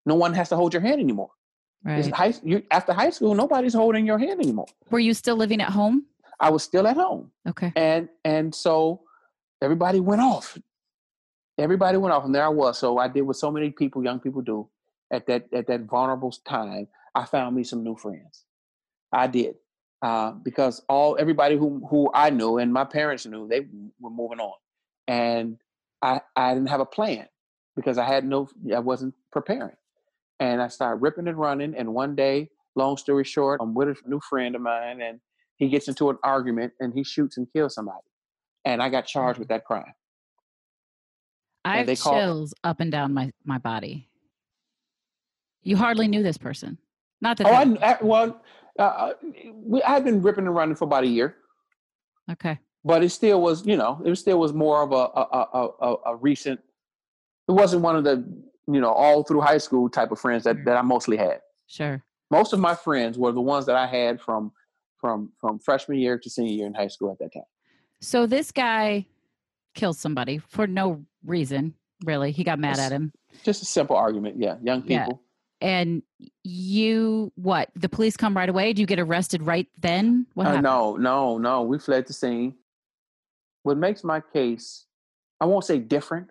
no 0.06 0.14
one 0.14 0.32
has 0.34 0.48
to 0.48 0.56
hold 0.56 0.72
your 0.72 0.82
hand 0.82 1.00
anymore. 1.00 1.30
Right. 1.84 2.12
high, 2.12 2.34
you, 2.42 2.62
after 2.70 2.92
high 2.92 3.10
school, 3.10 3.34
nobody's 3.34 3.74
holding 3.74 4.04
your 4.04 4.18
hand 4.18 4.40
anymore. 4.40 4.66
Were 4.90 4.98
you 4.98 5.14
still 5.14 5.36
living 5.36 5.60
at 5.60 5.70
home? 5.70 6.06
I 6.40 6.50
was 6.50 6.62
still 6.62 6.86
at 6.86 6.96
home, 6.96 7.30
Okay. 7.48 7.72
and 7.76 8.08
and 8.24 8.54
so 8.54 9.02
everybody 9.60 10.00
went 10.00 10.20
off. 10.20 10.56
Everybody 11.58 11.98
went 11.98 12.12
off, 12.14 12.24
and 12.24 12.34
there 12.34 12.44
I 12.44 12.48
was. 12.48 12.78
So 12.78 12.98
I 12.98 13.08
did 13.08 13.22
what 13.22 13.36
so 13.36 13.50
many 13.50 13.70
people, 13.70 14.04
young 14.04 14.20
people, 14.20 14.42
do 14.42 14.68
at 15.10 15.26
that 15.26 15.52
at 15.52 15.66
that 15.66 15.82
vulnerable 15.82 16.30
time. 16.44 16.86
I 17.14 17.24
found 17.24 17.56
me 17.56 17.64
some 17.64 17.82
new 17.82 17.96
friends. 17.96 18.44
I 19.12 19.26
did 19.26 19.56
uh, 20.02 20.32
because 20.32 20.82
all 20.88 21.16
everybody 21.18 21.56
who 21.56 21.84
who 21.90 22.10
I 22.14 22.30
knew 22.30 22.58
and 22.58 22.72
my 22.72 22.84
parents 22.84 23.26
knew 23.26 23.48
they 23.48 23.60
were 24.00 24.10
moving 24.10 24.38
on, 24.40 24.54
and 25.08 25.58
I 26.02 26.20
I 26.36 26.54
didn't 26.54 26.68
have 26.68 26.80
a 26.80 26.86
plan 26.86 27.26
because 27.76 27.98
I 27.98 28.04
had 28.04 28.24
no 28.24 28.48
I 28.74 28.78
wasn't 28.80 29.14
preparing, 29.32 29.76
and 30.40 30.62
I 30.62 30.68
started 30.68 31.02
ripping 31.02 31.28
and 31.28 31.38
running. 31.38 31.74
And 31.74 31.94
one 31.94 32.14
day, 32.14 32.50
long 32.76 32.96
story 32.96 33.24
short, 33.24 33.60
I'm 33.62 33.74
with 33.74 33.88
a 33.88 33.96
new 34.06 34.20
friend 34.20 34.54
of 34.54 34.62
mine, 34.62 35.00
and 35.00 35.20
he 35.56 35.68
gets 35.68 35.88
into 35.88 36.10
an 36.10 36.18
argument 36.22 36.72
and 36.80 36.94
he 36.94 37.04
shoots 37.04 37.36
and 37.36 37.46
kills 37.52 37.74
somebody, 37.74 37.98
and 38.64 38.82
I 38.82 38.88
got 38.88 39.06
charged 39.06 39.38
with 39.38 39.48
that 39.48 39.64
crime. 39.64 39.92
I 41.64 41.78
have 41.78 42.00
call- 42.00 42.14
chills 42.14 42.54
up 42.64 42.80
and 42.80 42.90
down 42.90 43.12
my, 43.12 43.30
my 43.44 43.58
body. 43.58 44.08
You 45.62 45.76
hardly 45.76 46.08
knew 46.08 46.22
this 46.22 46.38
person. 46.38 46.78
Not 47.20 47.36
that. 47.38 47.46
Oh, 47.46 47.50
I, 47.50 47.92
I 47.92 47.98
well, 48.00 48.40
uh, 48.78 49.12
we, 49.52 49.82
I've 49.82 50.04
been 50.04 50.22
ripping 50.22 50.46
and 50.46 50.54
running 50.54 50.76
for 50.76 50.84
about 50.84 51.04
a 51.04 51.08
year. 51.08 51.36
okay. 52.30 52.58
But 52.88 53.04
it 53.04 53.10
still 53.10 53.42
was, 53.42 53.66
you 53.66 53.76
know, 53.76 54.00
it 54.04 54.16
still 54.16 54.40
was 54.40 54.54
more 54.54 54.82
of 54.82 54.92
a 54.92 55.04
a, 55.20 55.46
a, 55.60 55.68
a, 55.88 55.94
a 56.12 56.16
recent. 56.16 56.58
It 57.46 57.52
wasn't 57.52 57.82
one 57.82 57.96
of 57.96 58.04
the, 58.04 58.16
you 58.66 58.80
know, 58.80 58.90
all 58.92 59.22
through 59.22 59.42
high 59.42 59.58
school 59.58 59.88
type 59.90 60.10
of 60.10 60.18
friends 60.18 60.44
that, 60.44 60.56
Sure. 60.56 60.64
that 60.64 60.76
I 60.78 60.82
mostly 60.82 61.16
had. 61.18 61.40
Sure. 61.66 62.02
Most 62.30 62.52
of 62.54 62.60
my 62.60 62.74
friends 62.74 63.18
were 63.18 63.30
the 63.32 63.42
ones 63.42 63.66
that 63.66 63.76
I 63.76 63.86
had 63.86 64.20
from 64.22 64.52
from 64.96 65.30
from 65.38 65.58
freshman 65.58 65.98
year 65.98 66.18
to 66.18 66.30
senior 66.30 66.52
year 66.52 66.66
in 66.66 66.72
high 66.74 66.88
school 66.88 67.12
at 67.12 67.18
that 67.18 67.32
time. 67.34 67.44
So 68.00 68.26
this 68.26 68.50
guy 68.50 69.06
kills 69.74 69.98
somebody 69.98 70.38
for 70.38 70.66
no 70.66 71.04
reason, 71.24 71.74
really. 72.04 72.32
He 72.32 72.42
got 72.42 72.58
mad 72.58 72.76
Yes. 72.78 72.86
at 72.86 72.92
him. 72.92 73.12
Just 73.44 73.62
a 73.62 73.66
simple 73.66 73.96
argument, 73.96 74.36
yeah. 74.38 74.56
Young 74.62 74.82
Yeah. 74.86 75.04
people. 75.04 75.20
And 75.60 76.02
you, 76.44 77.32
what? 77.34 77.68
The 77.76 77.88
police 77.88 78.16
come 78.16 78.34
right 78.36 78.48
away? 78.48 78.72
Do 78.72 78.80
you 78.80 78.86
get 78.86 79.00
arrested 79.00 79.42
right 79.42 79.66
then? 79.78 80.26
What 80.34 80.46
Uh, 80.46 80.50
happened? 80.50 80.64
no, 80.64 80.96
no, 80.96 81.38
no. 81.38 81.62
We 81.62 81.78
fled 81.80 82.06
the 82.06 82.12
scene. 82.12 82.54
What 83.62 83.76
makes 83.76 84.04
my 84.04 84.22
case, 84.32 84.86
I 85.40 85.46
won't 85.46 85.64
say 85.64 85.78
different, 85.78 86.28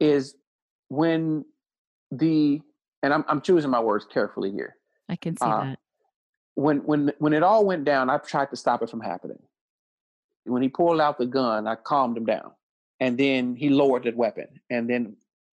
is 0.00 0.34
when 0.88 1.44
the 2.10 2.60
and 3.02 3.14
I'm 3.14 3.24
I'm 3.28 3.40
choosing 3.40 3.70
my 3.70 3.80
words 3.80 4.06
carefully 4.10 4.50
here. 4.50 4.76
I 5.08 5.16
can 5.16 5.36
see 5.36 5.46
uh, 5.46 5.64
that. 5.64 5.78
when 6.54 6.78
when 6.78 7.12
when 7.18 7.32
it 7.32 7.42
all 7.42 7.64
went 7.64 7.84
down, 7.84 8.10
I 8.10 8.18
tried 8.18 8.50
to 8.50 8.56
stop 8.56 8.82
it 8.82 8.90
from 8.90 9.00
happening. 9.00 9.38
When 10.44 10.62
he 10.62 10.68
pulled 10.68 11.00
out 11.00 11.18
the 11.18 11.26
gun, 11.26 11.66
I 11.66 11.74
calmed 11.74 12.16
him 12.16 12.24
down, 12.24 12.52
and 13.00 13.18
then 13.18 13.54
he 13.54 13.68
lowered 13.68 14.04
the 14.04 14.12
weapon. 14.12 14.46
And 14.70 14.88
then 14.88 15.16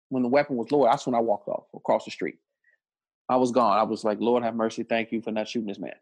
when 0.10 0.24
the 0.24 0.29
weapon 0.29 0.56
was 0.56 0.72
lowered, 0.72 0.91
that's 0.91 1.06
when 1.06 1.15
I 1.15 1.20
walked 1.20 1.48
off 1.48 1.65
across 1.75 2.06
the 2.06 2.12
street. 2.12 2.38
I 3.29 3.36
was 3.36 3.51
gone. 3.51 3.77
I 3.77 3.84
was 3.84 4.03
like, 4.03 4.20
Lord 4.20 4.44
have 4.44 4.56
mercy, 4.56 4.82
thank 4.82 5.12
you 5.12 5.22
for 5.22 5.32
not 5.32 5.48
shooting 5.48 5.68
this 5.68 5.77
man. 5.77 5.94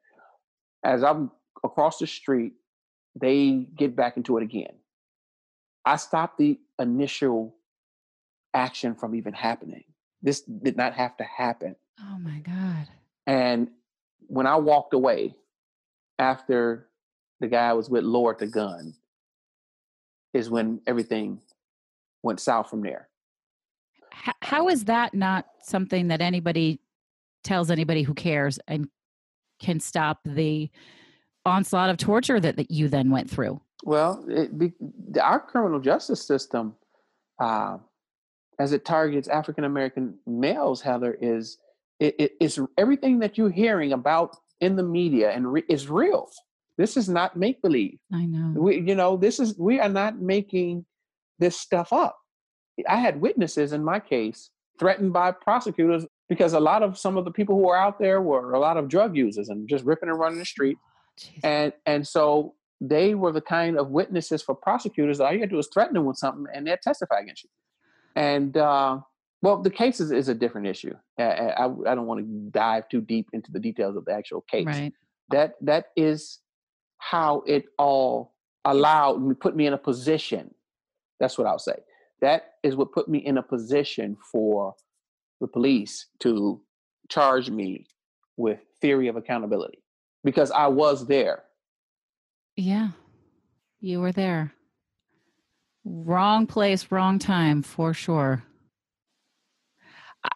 As 0.83 1.03
I'm 1.03 1.29
across 1.63 1.99
the 1.99 2.07
street, 2.07 2.53
they 3.19 3.67
get 3.77 3.95
back 3.95 4.15
into 4.15 4.37
it 4.37 4.43
again. 4.43 4.73
I 5.87 5.95
stopped 5.95 6.37
the 6.37 6.59
initial 6.79 7.55
action 8.53 8.93
from 8.93 9.15
even 9.15 9.31
happening. 9.31 9.85
This 10.21 10.41
did 10.41 10.75
not 10.75 10.93
have 10.93 11.15
to 11.15 11.23
happen. 11.23 11.77
Oh 12.01 12.17
my 12.19 12.39
God. 12.39 12.89
And 13.25 13.69
when 14.27 14.45
I 14.45 14.57
walked 14.57 14.93
away 14.93 15.33
after 16.19 16.89
the 17.39 17.47
guy 17.47 17.69
I 17.69 17.73
was 17.73 17.89
with 17.89 18.03
lowered 18.03 18.39
the 18.39 18.47
gun, 18.47 18.95
is 20.33 20.49
when 20.49 20.81
everything 20.85 21.39
went 22.21 22.41
south 22.41 22.69
from 22.69 22.81
there. 22.81 23.07
How 24.41 24.67
is 24.67 24.85
that 24.85 25.13
not 25.13 25.45
something 25.61 26.09
that 26.09 26.21
anybody 26.21 26.81
tells 27.45 27.71
anybody 27.71 28.01
who 28.03 28.13
cares 28.13 28.59
and 28.67 28.89
can 29.59 29.79
stop 29.79 30.19
the 30.25 30.69
onslaught 31.45 31.89
of 31.89 31.95
torture 31.95 32.41
that, 32.41 32.57
that 32.57 32.71
you 32.71 32.89
then 32.89 33.09
went 33.09 33.29
through? 33.29 33.61
Well, 33.83 34.25
it 34.27 34.57
be, 34.57 34.73
the- 35.11 35.23
our 35.23 35.39
criminal 35.39 35.79
justice 35.79 36.25
system, 36.25 36.75
uh, 37.39 37.77
as 38.59 38.73
it 38.73 38.85
targets 38.85 39.27
African 39.27 39.63
American 39.63 40.17
males, 40.25 40.81
Heather, 40.81 41.17
is 41.21 41.57
it, 41.99 42.15
it, 42.19 42.31
it's 42.39 42.59
everything 42.77 43.19
that 43.19 43.37
you're 43.37 43.51
hearing 43.51 43.93
about 43.93 44.35
in 44.61 44.75
the 44.75 44.83
media 44.83 45.31
and 45.31 45.51
re, 45.51 45.63
is 45.69 45.87
real. 45.89 46.29
This 46.77 46.97
is 46.97 47.07
not 47.09 47.35
make 47.35 47.61
believe. 47.61 47.97
I 48.13 48.25
know. 48.25 48.59
we 48.59 48.79
you 48.81 48.95
know 48.95 49.17
this 49.17 49.39
is 49.39 49.57
we 49.57 49.79
are 49.79 49.89
not 49.89 50.19
making 50.19 50.85
this 51.39 51.59
stuff 51.59 51.93
up 51.93 52.17
i 52.89 52.95
had 52.95 53.19
witnesses 53.21 53.73
in 53.73 53.83
my 53.83 53.99
case 53.99 54.49
threatened 54.79 55.11
by 55.13 55.31
prosecutors 55.31 56.05
because 56.29 56.53
a 56.53 56.59
lot 56.59 56.81
of 56.83 56.97
some 56.97 57.17
of 57.17 57.25
the 57.25 57.31
people 57.31 57.55
who 57.55 57.63
were 57.63 57.77
out 57.77 57.97
there 57.99 58.21
were 58.21 58.53
a 58.53 58.59
lot 58.59 58.77
of 58.77 58.87
drug 58.87 59.15
users 59.15 59.49
and 59.49 59.67
just 59.69 59.83
ripping 59.85 60.09
and 60.09 60.19
running 60.19 60.37
the 60.39 60.45
street 60.45 60.77
Jeez. 61.19 61.39
and 61.43 61.73
and 61.85 62.07
so 62.07 62.53
they 62.79 63.15
were 63.15 63.31
the 63.31 63.41
kind 63.41 63.77
of 63.77 63.89
witnesses 63.89 64.41
for 64.41 64.53
prosecutors 64.53 65.17
that 65.17 65.25
all 65.25 65.33
you 65.33 65.39
had 65.39 65.49
to 65.49 65.55
do 65.55 65.59
is 65.59 65.69
threaten 65.73 65.95
them 65.95 66.05
with 66.05 66.17
something 66.17 66.45
and 66.53 66.67
they'd 66.67 66.81
testify 66.81 67.19
against 67.19 67.43
you. 67.43 67.49
And 68.15 68.55
uh 68.57 68.99
well 69.41 69.61
the 69.61 69.69
case 69.69 69.99
is, 69.99 70.11
is 70.11 70.29
a 70.29 70.35
different 70.35 70.67
issue. 70.67 70.93
I, 71.17 71.23
I, 71.23 71.65
I 71.65 71.95
don't 71.95 72.05
want 72.05 72.21
to 72.21 72.49
dive 72.51 72.87
too 72.89 73.01
deep 73.01 73.29
into 73.33 73.51
the 73.51 73.59
details 73.59 73.95
of 73.95 74.05
the 74.05 74.13
actual 74.13 74.41
case. 74.41 74.65
Right. 74.65 74.93
that 75.29 75.55
that 75.61 75.87
is 75.95 76.39
how 76.99 77.43
it 77.47 77.65
all 77.77 78.33
allowed 78.65 79.21
me 79.21 79.33
put 79.33 79.55
me 79.55 79.65
in 79.67 79.73
a 79.73 79.77
position. 79.77 80.53
That's 81.19 81.37
what 81.37 81.47
i'll 81.47 81.59
say. 81.59 81.77
That 82.21 82.53
is 82.63 82.75
what 82.75 82.91
put 82.91 83.07
me 83.07 83.19
in 83.19 83.37
a 83.37 83.43
position 83.43 84.17
for 84.31 84.75
the 85.39 85.47
police 85.47 86.07
to 86.19 86.61
charge 87.09 87.49
me 87.49 87.87
with 88.37 88.59
theory 88.81 89.07
of 89.07 89.15
accountability 89.15 89.83
because 90.23 90.51
i 90.51 90.67
was 90.67 91.07
there 91.07 91.43
Yeah. 92.57 92.89
You 93.79 94.01
were 94.01 94.11
there. 94.11 94.53
Wrong 95.85 96.47
place, 96.47 96.91
wrong 96.91 97.19
time 97.19 97.63
for 97.63 97.93
sure. 97.93 98.43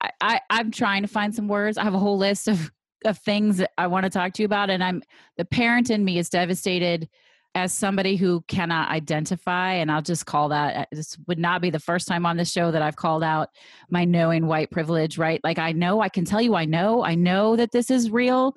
I, 0.02 0.12
I 0.22 0.40
I'm 0.50 0.72
trying 0.72 1.02
to 1.02 1.08
find 1.10 1.36
some 1.36 1.48
words. 1.50 1.78
I 1.78 1.84
have 1.84 1.94
a 1.96 2.00
whole 2.00 2.18
list 2.18 2.48
of 2.48 2.72
of 3.04 3.18
things 3.18 3.58
that 3.58 3.72
I 3.80 3.88
want 3.88 4.04
to 4.06 4.10
talk 4.12 4.34
to 4.34 4.44
you 4.44 4.46
about, 4.46 4.70
and 4.70 4.84
I'm 4.84 5.04
the 5.38 5.44
parent 5.46 5.90
in 5.90 6.06
me 6.06 6.20
is 6.20 6.30
devastated 6.30 7.10
as 7.56 7.74
somebody 7.74 8.16
who 8.16 8.42
cannot 8.48 8.90
identify, 8.90 9.74
and 9.74 9.92
I'll 9.92 10.02
just 10.04 10.26
call 10.26 10.50
that. 10.50 10.76
uh, 10.78 10.86
This 10.94 11.18
would 11.28 11.40
not 11.40 11.62
be 11.62 11.70
the 11.72 11.80
first 11.80 12.08
time 12.08 12.26
on 12.26 12.38
this 12.38 12.52
show 12.52 12.72
that 12.72 12.82
I've 12.82 12.96
called 12.96 13.24
out 13.24 13.50
my 13.90 14.06
knowing 14.06 14.46
white 14.48 14.72
privilege. 14.72 15.18
Right? 15.18 15.42
Like 15.44 15.60
I 15.60 15.74
know, 15.74 16.00
I 16.00 16.08
can 16.10 16.24
tell 16.24 16.42
you, 16.42 16.56
I 16.56 16.66
know, 16.66 17.04
I 17.04 17.16
know 17.16 17.58
that 17.58 17.72
this 17.74 17.90
is 17.92 18.10
real, 18.12 18.56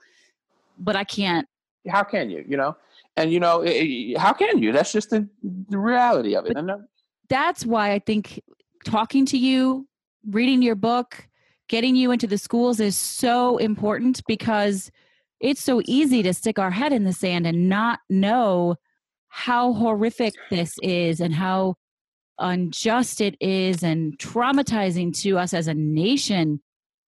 but 0.79 0.95
I 0.95 1.05
can't. 1.05 1.49
how 1.89 2.05
can 2.05 2.31
you 2.31 2.45
you 2.47 2.57
know 2.57 2.77
and 3.17 3.33
you 3.33 3.41
know 3.41 3.63
i- 3.63 4.15
i- 4.17 4.21
how 4.21 4.33
can 4.33 4.63
you 4.63 4.73
that's 4.73 4.93
just 4.93 5.11
the, 5.11 5.29
the 5.69 5.79
reality 5.79 6.35
of 6.35 6.47
it 6.47 6.57
and 6.57 6.71
that's 7.29 7.65
why 7.65 7.93
I 7.93 7.99
think 7.99 8.41
talking 8.85 9.25
to 9.27 9.39
you, 9.39 9.89
reading 10.29 10.63
your 10.63 10.75
book, 10.75 11.27
getting 11.69 11.97
you 11.97 12.11
into 12.11 12.27
the 12.27 12.39
schools 12.39 12.81
is 12.81 12.97
so 12.97 13.57
important 13.57 14.23
because 14.27 14.91
it's 15.41 15.63
so 15.63 15.81
easy 15.87 16.23
to 16.23 16.35
stick 16.35 16.59
our 16.59 16.71
head 16.71 16.93
in 16.93 17.05
the 17.05 17.13
sand 17.13 17.47
and 17.47 17.69
not 17.69 18.01
know 18.11 18.77
how 19.29 19.73
horrific 19.73 20.35
this 20.51 20.77
is 20.83 21.21
and 21.21 21.35
how 21.35 21.75
unjust 22.39 23.21
it 23.21 23.37
is 23.41 23.83
and 23.83 24.19
traumatizing 24.19 25.17
to 25.23 25.39
us 25.39 25.55
as 25.55 25.67
a 25.69 25.75
nation 25.75 26.61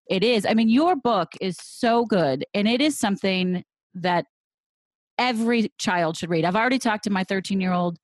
it 0.09 0.23
is. 0.23 0.47
I 0.47 0.55
mean, 0.55 0.69
your 0.69 0.95
book 0.95 1.33
is 1.41 1.57
so 1.61 2.05
good, 2.05 2.45
and 2.55 2.69
it 2.69 2.81
is 2.81 2.97
something 2.97 3.65
that 3.95 4.27
every 5.19 5.73
child 5.79 6.17
should 6.17 6.31
read. 6.31 6.45
I've 6.45 6.57
already 6.57 6.79
talked 6.79 7.05
to 7.05 7.11
my 7.11 7.25
13 7.25 7.61
year 7.61 7.73
old, 7.73 7.99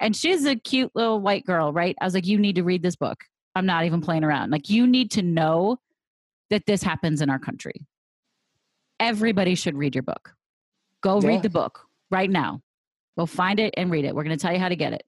and 0.00 0.14
she's 0.14 0.44
a 0.44 0.56
cute 0.56 0.90
little 0.94 1.20
white 1.20 1.44
girl, 1.44 1.72
right? 1.72 1.96
I 2.00 2.04
was 2.04 2.14
like, 2.14 2.26
you 2.26 2.38
need 2.38 2.56
to 2.56 2.62
read 2.62 2.82
this 2.82 2.96
book. 2.96 3.24
I'm 3.54 3.66
not 3.66 3.84
even 3.84 4.00
playing 4.00 4.24
around. 4.24 4.50
Like, 4.50 4.70
you 4.70 4.86
need 4.86 5.10
to 5.12 5.22
know 5.22 5.78
that 6.50 6.66
this 6.66 6.82
happens 6.82 7.20
in 7.20 7.30
our 7.30 7.38
country. 7.38 7.86
Everybody 8.98 9.54
should 9.54 9.76
read 9.76 9.94
your 9.94 10.02
book. 10.02 10.34
Go 11.02 11.20
yeah. 11.20 11.28
read 11.28 11.42
the 11.42 11.50
book 11.50 11.80
right 12.10 12.30
now. 12.30 12.60
Go 13.18 13.26
find 13.26 13.60
it 13.60 13.74
and 13.76 13.90
read 13.90 14.04
it. 14.04 14.14
We're 14.14 14.24
going 14.24 14.36
to 14.36 14.40
tell 14.42 14.52
you 14.52 14.58
how 14.58 14.68
to 14.68 14.76
get 14.76 14.92
it. 14.92 15.04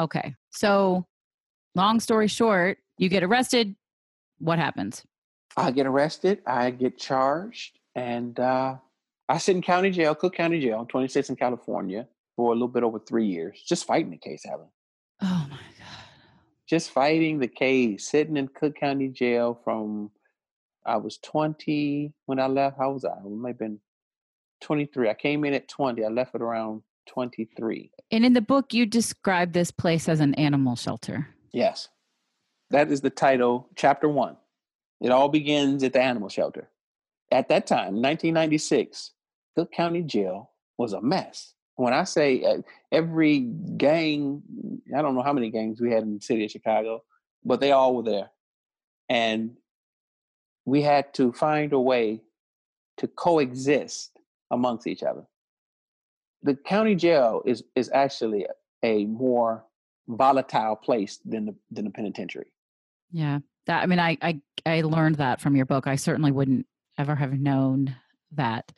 Okay. 0.00 0.34
So, 0.50 1.06
long 1.74 2.00
story 2.00 2.28
short, 2.28 2.78
you 2.96 3.08
get 3.08 3.22
arrested. 3.22 3.74
What 4.38 4.58
happens? 4.58 5.04
I 5.56 5.72
get 5.72 5.86
arrested. 5.86 6.40
I 6.46 6.70
get 6.70 6.98
charged, 6.98 7.78
and 7.94 8.38
uh, 8.38 8.76
I 9.28 9.38
sit 9.38 9.56
in 9.56 9.62
county 9.62 9.90
jail, 9.90 10.14
Cook 10.14 10.34
County 10.34 10.60
Jail, 10.60 10.86
26 10.88 11.30
in 11.30 11.36
California, 11.36 12.06
for 12.34 12.52
a 12.52 12.54
little 12.54 12.68
bit 12.68 12.82
over 12.82 12.98
three 12.98 13.26
years, 13.26 13.62
just 13.66 13.84
fighting 13.84 14.10
the 14.10 14.16
case, 14.16 14.42
Helen. 14.44 14.68
Oh 15.20 15.46
my 15.50 15.56
God. 15.56 16.04
Just 16.66 16.90
fighting 16.90 17.38
the 17.38 17.48
case, 17.48 18.08
sitting 18.08 18.36
in 18.36 18.48
Cook 18.48 18.76
County 18.76 19.08
Jail 19.08 19.60
from 19.64 20.10
I 20.86 20.96
was 20.96 21.18
20 21.18 22.12
when 22.26 22.40
I 22.40 22.46
left. 22.46 22.78
How 22.78 22.92
was 22.92 23.04
I? 23.04 23.10
I 23.10 23.22
might 23.28 23.50
have 23.50 23.58
been 23.58 23.80
23. 24.62 25.10
I 25.10 25.14
came 25.14 25.44
in 25.44 25.52
at 25.52 25.68
20. 25.68 26.04
I 26.04 26.08
left 26.08 26.34
at 26.34 26.40
around 26.40 26.82
23. 27.08 27.90
And 28.10 28.24
in 28.24 28.32
the 28.32 28.40
book, 28.40 28.72
you 28.72 28.86
describe 28.86 29.52
this 29.52 29.70
place 29.70 30.08
as 30.08 30.20
an 30.20 30.34
animal 30.34 30.76
shelter. 30.76 31.28
Yes. 31.52 31.88
That 32.70 32.90
is 32.90 33.02
the 33.02 33.10
title, 33.10 33.68
chapter 33.76 34.08
one. 34.08 34.36
It 35.00 35.10
all 35.10 35.28
begins 35.28 35.82
at 35.82 35.92
the 35.92 36.00
animal 36.00 36.28
shelter. 36.28 36.70
At 37.30 37.48
that 37.48 37.66
time, 37.66 38.00
1996, 38.00 39.12
Cook 39.58 39.72
County 39.72 40.02
Jail 40.02 40.52
was 40.76 40.92
a 40.92 41.00
mess. 41.00 41.54
When 41.74 41.92
I 41.92 42.04
say 42.04 42.44
uh, 42.44 42.58
every 42.92 43.40
gang, 43.40 44.40
I 44.96 45.02
don't 45.02 45.16
know 45.16 45.22
how 45.22 45.32
many 45.32 45.50
gangs 45.50 45.80
we 45.80 45.90
had 45.90 46.04
in 46.04 46.14
the 46.14 46.20
city 46.20 46.44
of 46.44 46.50
Chicago, 46.52 47.02
but 47.44 47.58
they 47.58 47.72
all 47.72 47.96
were 47.96 48.04
there. 48.04 48.30
And 49.08 49.56
we 50.64 50.82
had 50.82 51.12
to 51.14 51.32
find 51.32 51.72
a 51.72 51.80
way 51.80 52.22
to 52.98 53.08
coexist 53.08 54.12
amongst 54.52 54.86
each 54.86 55.02
other. 55.02 55.24
The 56.44 56.54
county 56.54 56.94
jail 56.94 57.42
is, 57.44 57.64
is 57.74 57.90
actually 57.92 58.46
a 58.84 59.06
more 59.06 59.64
volatile 60.06 60.76
place 60.76 61.18
than 61.24 61.46
the, 61.46 61.54
than 61.72 61.84
the 61.84 61.90
penitentiary. 61.90 62.52
Yeah 63.10 63.40
that 63.66 63.82
i 63.82 63.86
mean 63.86 63.98
I, 64.00 64.16
I 64.22 64.40
i 64.64 64.80
learned 64.80 65.16
that 65.16 65.42
from 65.42 65.54
your 65.54 65.66
book 65.66 65.86
i 65.86 65.96
certainly 65.96 66.32
wouldn't 66.32 66.64
ever 66.96 67.14
have 67.14 67.34
known 67.34 67.94
that 68.32 68.72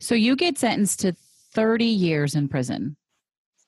so 0.00 0.14
you 0.14 0.36
get 0.36 0.58
sentenced 0.58 1.00
to 1.00 1.14
30 1.52 1.84
years 1.84 2.34
in 2.34 2.48
prison 2.48 2.96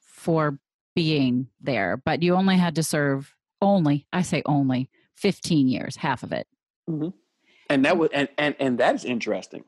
for 0.04 0.58
being 0.94 1.48
there 1.60 1.96
but 1.96 2.22
you 2.22 2.34
only 2.34 2.56
had 2.56 2.74
to 2.74 2.82
serve 2.82 3.34
only 3.60 4.06
i 4.12 4.22
say 4.22 4.42
only 4.46 4.90
15 5.16 5.68
years 5.68 5.96
half 5.96 6.22
of 6.22 6.32
it 6.32 6.46
mm-hmm. 6.88 7.08
and 7.70 7.84
that 7.84 7.96
was 7.96 8.10
and, 8.12 8.28
and 8.38 8.54
and 8.58 8.78
that's 8.78 9.04
interesting 9.04 9.64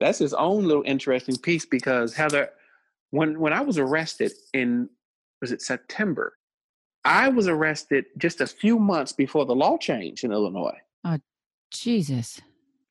that's 0.00 0.18
his 0.18 0.34
own 0.34 0.64
little 0.64 0.82
interesting 0.86 1.36
piece 1.36 1.66
because 1.66 2.14
heather 2.14 2.50
when 3.10 3.38
when 3.38 3.52
i 3.52 3.60
was 3.60 3.78
arrested 3.78 4.32
in 4.52 4.88
was 5.40 5.52
it 5.52 5.60
september 5.60 6.34
I 7.04 7.28
was 7.28 7.48
arrested 7.48 8.06
just 8.16 8.40
a 8.40 8.46
few 8.46 8.78
months 8.78 9.12
before 9.12 9.44
the 9.44 9.54
law 9.54 9.76
changed 9.76 10.24
in 10.24 10.32
Illinois. 10.32 10.78
Oh, 11.04 11.18
Jesus. 11.70 12.40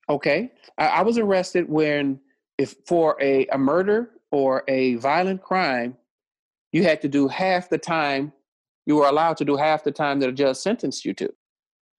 Okay. 0.10 0.52
I, 0.78 0.88
I 0.88 1.02
was 1.04 1.18
arrested 1.18 1.70
when, 1.70 2.20
if 2.62 2.76
for 2.86 3.18
a, 3.20 3.48
a 3.48 3.58
murder 3.58 4.12
or 4.32 4.64
a 4.68 4.96
violent 4.96 5.42
crime, 5.42 5.98
you 6.72 6.84
had 6.84 7.02
to 7.02 7.08
do 7.08 7.28
half 7.28 7.70
the 7.70 7.78
time, 7.78 8.32
you 8.86 8.96
were 8.96 9.08
allowed 9.08 9.38
to 9.38 9.46
do 9.46 9.56
half 9.58 9.84
the 9.84 9.92
time 9.92 10.20
that 10.20 10.30
a 10.30 10.32
judge 10.32 10.58
sentenced 10.58 11.04
you 11.04 11.14
to. 11.16 11.34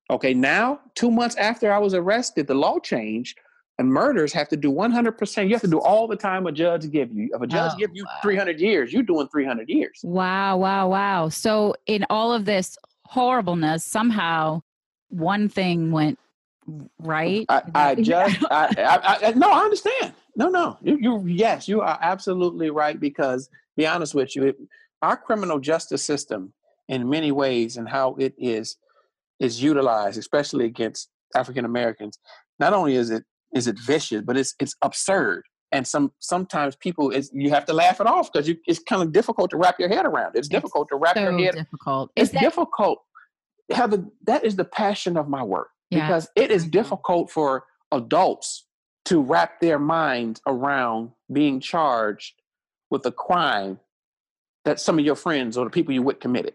Okay. 0.08 0.34
Now, 0.34 0.80
two 0.94 1.10
months 1.10 1.36
after 1.36 1.72
I 1.72 1.78
was 1.78 1.94
arrested, 1.94 2.46
the 2.46 2.54
law 2.54 2.78
changed 2.78 3.38
and 3.78 3.88
murders 3.88 4.32
have 4.32 4.48
to 4.50 4.56
do 4.56 4.70
100%. 4.70 5.44
You 5.44 5.54
have 5.54 5.62
to 5.62 5.66
do 5.66 5.80
all 5.80 6.06
the 6.06 6.16
time 6.16 6.46
a 6.46 6.52
judge 6.52 6.88
give 6.90 7.12
you. 7.12 7.30
If 7.34 7.42
a 7.42 7.46
judge 7.46 7.72
oh, 7.74 7.78
give 7.78 7.90
you 7.92 8.04
wow. 8.04 8.20
300 8.22 8.60
years, 8.60 8.92
you're 8.92 9.02
doing 9.02 9.26
300 9.28 9.68
years. 9.68 10.00
Wow, 10.04 10.58
wow, 10.58 10.88
wow. 10.88 11.28
So 11.28 11.74
in 11.86 12.06
all 12.08 12.32
of 12.32 12.44
this 12.44 12.78
horribleness, 13.06 13.84
somehow 13.84 14.62
one 15.08 15.48
thing 15.48 15.90
went 15.90 16.18
right. 16.98 17.46
I, 17.48 17.62
I 17.74 17.94
just, 18.00 18.44
I, 18.50 18.68
I, 18.78 19.28
I, 19.28 19.32
no, 19.32 19.50
I 19.50 19.60
understand. 19.60 20.14
No, 20.34 20.48
no, 20.48 20.78
you, 20.82 20.98
you, 21.00 21.24
yes, 21.26 21.68
you 21.68 21.80
are 21.82 21.98
absolutely 22.00 22.70
right. 22.70 22.98
Because 22.98 23.48
be 23.76 23.86
honest 23.86 24.14
with 24.14 24.34
you, 24.34 24.44
it, 24.44 24.56
our 25.02 25.16
criminal 25.16 25.58
justice 25.58 26.02
system, 26.02 26.52
in 26.88 27.08
many 27.08 27.32
ways, 27.32 27.76
and 27.76 27.88
how 27.88 28.14
it 28.18 28.34
is 28.38 28.76
is 29.40 29.62
utilized, 29.62 30.18
especially 30.18 30.64
against 30.64 31.08
African 31.34 31.64
Americans, 31.64 32.18
not 32.58 32.72
only 32.72 32.96
is 32.96 33.10
it 33.10 33.24
is 33.54 33.66
it 33.66 33.78
vicious, 33.78 34.22
but 34.22 34.36
it's 34.36 34.54
it's 34.58 34.74
absurd. 34.82 35.42
And 35.70 35.86
some 35.86 36.12
sometimes 36.18 36.76
people 36.76 37.10
is 37.10 37.30
you 37.32 37.50
have 37.50 37.64
to 37.66 37.72
laugh 37.72 38.00
it 38.00 38.06
off 38.06 38.30
because 38.32 38.50
it's 38.66 38.80
kind 38.80 39.02
of 39.02 39.12
difficult 39.12 39.50
to 39.50 39.56
wrap 39.56 39.76
your 39.78 39.88
head 39.88 40.06
around. 40.06 40.30
It's, 40.30 40.40
it's 40.40 40.48
difficult 40.48 40.88
to 40.90 40.96
wrap 40.96 41.16
so 41.16 41.22
your 41.22 41.32
head. 41.32 41.54
It's 41.54 41.56
difficult. 41.56 42.10
It's 42.16 42.30
that- 42.32 42.40
difficult. 42.40 42.98
Heather, 43.70 44.04
that 44.26 44.44
is 44.44 44.56
the 44.56 44.64
passion 44.64 45.16
of 45.16 45.28
my 45.28 45.42
work 45.42 45.68
yeah. 45.88 46.04
because 46.04 46.28
it 46.36 46.50
is 46.50 46.66
difficult 46.66 47.30
for 47.30 47.64
adults 47.90 48.66
to 49.06 49.20
wrap 49.20 49.60
their 49.60 49.78
minds 49.78 50.40
around 50.46 51.10
being 51.32 51.60
charged 51.60 52.34
with 52.90 53.04
a 53.06 53.12
crime 53.12 53.78
that 54.64 54.78
some 54.78 54.98
of 54.98 55.04
your 55.04 55.16
friends 55.16 55.56
or 55.56 55.64
the 55.64 55.70
people 55.70 55.92
you 55.92 56.02
with 56.02 56.20
committed. 56.20 56.54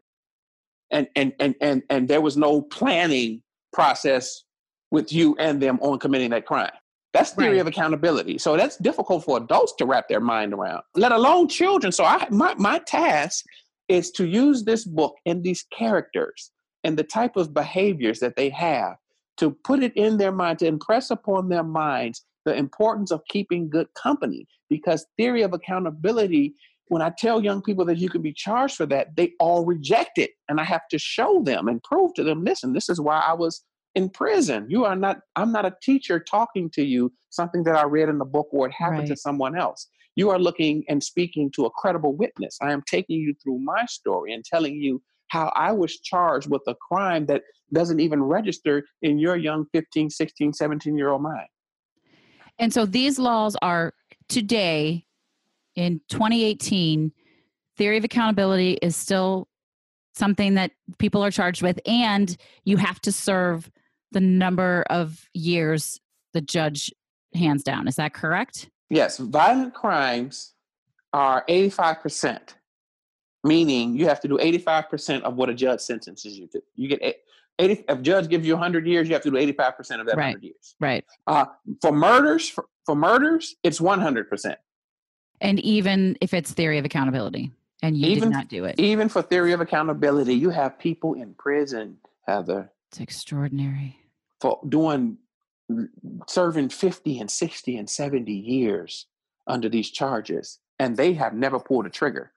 And 0.89 1.07
and 1.15 1.33
and 1.39 1.55
and 1.59 1.83
and 1.89 2.07
there 2.07 2.21
was 2.21 2.37
no 2.37 2.61
planning 2.61 3.41
process 3.73 4.43
with 4.91 5.11
you 5.11 5.35
and 5.37 5.61
them 5.61 5.79
on 5.81 5.99
committing 5.99 6.29
that 6.29 6.45
crime. 6.45 6.71
That's 7.13 7.31
theory 7.31 7.53
right. 7.53 7.61
of 7.61 7.67
accountability. 7.67 8.37
So 8.37 8.55
that's 8.55 8.77
difficult 8.77 9.25
for 9.25 9.37
adults 9.37 9.73
to 9.79 9.85
wrap 9.85 10.07
their 10.07 10.19
mind 10.21 10.53
around, 10.53 10.83
let 10.95 11.11
alone 11.11 11.49
children. 11.49 11.91
So 11.91 12.05
I 12.05 12.27
my 12.29 12.53
my 12.55 12.79
task 12.79 13.43
is 13.89 14.11
to 14.11 14.25
use 14.25 14.63
this 14.63 14.85
book 14.85 15.15
and 15.25 15.43
these 15.43 15.65
characters 15.77 16.51
and 16.83 16.97
the 16.97 17.03
type 17.03 17.35
of 17.35 17.53
behaviors 17.53 18.19
that 18.19 18.35
they 18.35 18.49
have 18.49 18.95
to 19.37 19.51
put 19.51 19.83
it 19.83 19.95
in 19.95 20.17
their 20.17 20.31
mind, 20.31 20.59
to 20.59 20.67
impress 20.67 21.11
upon 21.11 21.49
their 21.49 21.63
minds 21.63 22.23
the 22.47 22.55
importance 22.55 23.11
of 23.11 23.21
keeping 23.27 23.69
good 23.69 23.93
company. 23.93 24.47
Because 24.69 25.05
theory 25.17 25.41
of 25.41 25.51
accountability, 25.51 26.55
when 26.87 27.01
I 27.01 27.11
tell 27.17 27.43
young 27.43 27.61
people 27.61 27.83
that 27.85 27.97
you 27.97 28.07
can 28.07 28.21
be 28.21 28.31
charged 28.31 28.77
for 28.77 28.85
that, 28.85 29.17
they 29.17 29.33
all 29.37 29.65
reject 29.65 30.17
it. 30.17 30.31
And 30.47 30.61
I 30.61 30.63
have 30.63 30.87
to 30.91 30.97
show 30.97 31.43
them 31.43 31.67
and 31.67 31.83
prove 31.83 32.13
to 32.13 32.23
them, 32.23 32.45
listen, 32.45 32.71
this 32.71 32.87
is 32.87 33.01
why 33.01 33.19
I 33.19 33.33
was 33.33 33.65
in 33.95 34.09
prison. 34.09 34.65
You 34.69 34.85
are 34.85 34.95
not, 34.95 35.17
I'm 35.35 35.51
not 35.51 35.65
a 35.65 35.75
teacher 35.83 36.21
talking 36.21 36.69
to 36.71 36.85
you 36.85 37.11
something 37.31 37.65
that 37.65 37.75
I 37.75 37.83
read 37.83 38.07
in 38.07 38.17
the 38.17 38.25
book 38.25 38.47
or 38.51 38.67
it 38.67 38.73
happened 38.73 38.99
right. 38.99 39.09
to 39.09 39.17
someone 39.17 39.57
else. 39.57 39.85
You 40.15 40.29
are 40.29 40.39
looking 40.39 40.85
and 40.87 41.03
speaking 41.03 41.51
to 41.55 41.65
a 41.65 41.71
credible 41.71 42.15
witness. 42.15 42.57
I 42.61 42.71
am 42.71 42.81
taking 42.89 43.19
you 43.19 43.35
through 43.43 43.59
my 43.59 43.85
story 43.87 44.31
and 44.33 44.45
telling 44.45 44.75
you 44.75 45.01
how 45.27 45.51
I 45.53 45.73
was 45.73 45.99
charged 45.99 46.49
with 46.49 46.61
a 46.65 46.75
crime 46.75 47.25
that 47.25 47.41
doesn't 47.73 47.99
even 47.99 48.23
register 48.23 48.85
in 49.01 49.19
your 49.19 49.35
young 49.35 49.65
15, 49.73 50.09
16, 50.09 50.53
17 50.53 50.97
year 50.97 51.09
old 51.09 51.23
mind. 51.23 51.47
And 52.59 52.73
so 52.73 52.85
these 52.85 53.19
laws 53.19 53.55
are 53.61 53.93
today 54.29 55.05
in 55.75 56.01
2018, 56.09 57.11
theory 57.77 57.97
of 57.97 58.03
accountability 58.03 58.73
is 58.81 58.95
still 58.95 59.47
something 60.15 60.55
that 60.55 60.71
people 60.97 61.23
are 61.23 61.29
charged 61.29 61.61
with, 61.61 61.79
and 61.85 62.35
you 62.65 62.77
have 62.77 62.99
to 63.01 63.11
serve 63.11 63.69
the 64.11 64.19
number 64.19 64.83
of 64.89 65.29
years 65.33 65.99
the 66.33 66.41
judge 66.41 66.91
hands 67.35 67.61
down. 67.63 67.87
Is 67.87 67.95
that 67.95 68.13
correct? 68.13 68.69
Yes. 68.89 69.17
Violent 69.17 69.73
crimes 69.73 70.53
are 71.13 71.45
85%, 71.47 72.55
meaning 73.43 73.95
you 73.95 74.07
have 74.07 74.19
to 74.21 74.27
do 74.27 74.37
85% 74.37 75.21
of 75.21 75.35
what 75.35 75.49
a 75.49 75.53
judge 75.53 75.81
sentences 75.81 76.37
you 76.37 76.47
to. 76.47 76.61
You 76.75 76.87
get 76.87 77.01
80, 77.59 77.85
if 77.89 78.01
judge 78.01 78.29
gives 78.29 78.45
you 78.45 78.53
100 78.53 78.85
years, 78.87 79.07
you 79.07 79.13
have 79.13 79.23
to 79.23 79.31
do 79.31 79.37
85% 79.37 79.99
of 79.99 80.07
that 80.07 80.17
right. 80.17 80.35
100 80.35 80.43
years. 80.43 80.75
Right. 80.79 81.05
Uh, 81.25 81.45
for 81.81 81.91
murders, 81.91 82.49
for, 82.49 82.65
for 82.85 82.95
murders, 82.95 83.55
it's 83.63 83.79
100%. 83.79 84.55
And 85.41 85.59
even 85.59 86.17
if 86.21 86.33
it's 86.33 86.51
theory 86.51 86.77
of 86.77 86.85
accountability 86.85 87.51
and 87.81 87.95
you 87.97 88.07
even, 88.07 88.29
did 88.29 88.35
not 88.35 88.47
do 88.47 88.65
it. 88.65 88.79
Even 88.79 89.09
for 89.09 89.21
theory 89.21 89.53
of 89.53 89.61
accountability, 89.61 90.33
you 90.33 90.49
have 90.49 90.79
people 90.79 91.13
in 91.13 91.33
prison 91.35 91.97
Heather. 92.27 92.69
It's 92.91 92.99
extraordinary. 92.99 93.97
For 94.41 94.59
doing 94.67 95.17
serving 96.27 96.69
50 96.69 97.19
and 97.19 97.31
60 97.31 97.77
and 97.77 97.89
70 97.89 98.31
years 98.31 99.07
under 99.47 99.69
these 99.69 99.89
charges, 99.89 100.59
and 100.79 100.97
they 100.97 101.13
have 101.13 101.33
never 101.33 101.59
pulled 101.59 101.85
a 101.85 101.89
trigger. 101.89 102.31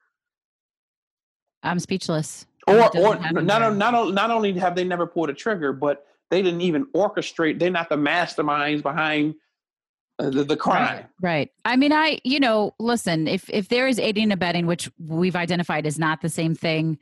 I'm 1.63 1.79
speechless. 1.79 2.45
Or, 2.67 2.95
or 2.97 3.15
not, 3.41 3.75
not, 3.75 4.13
not 4.13 4.31
only 4.31 4.53
have 4.53 4.75
they 4.75 4.83
never 4.83 5.07
pulled 5.07 5.29
a 5.29 5.33
trigger, 5.33 5.73
but 5.73 6.05
they 6.29 6.41
didn't 6.41 6.61
even 6.61 6.85
orchestrate. 6.95 7.59
They're 7.59 7.71
not 7.71 7.89
the 7.89 7.97
masterminds 7.97 8.81
behind 8.83 9.35
uh, 10.19 10.29
the, 10.29 10.43
the 10.43 10.55
crime. 10.55 10.97
Right, 10.97 11.05
right. 11.21 11.49
I 11.65 11.75
mean, 11.75 11.91
I, 11.91 12.19
you 12.23 12.39
know, 12.39 12.73
listen, 12.79 13.27
if, 13.27 13.49
if 13.49 13.67
there 13.67 13.87
is 13.87 13.99
aiding 13.99 14.23
and 14.23 14.33
abetting, 14.33 14.67
which 14.67 14.89
we've 14.99 15.35
identified 15.35 15.85
is 15.85 15.97
not 15.97 16.21
the 16.21 16.29
same 16.29 16.55
thing, 16.55 16.99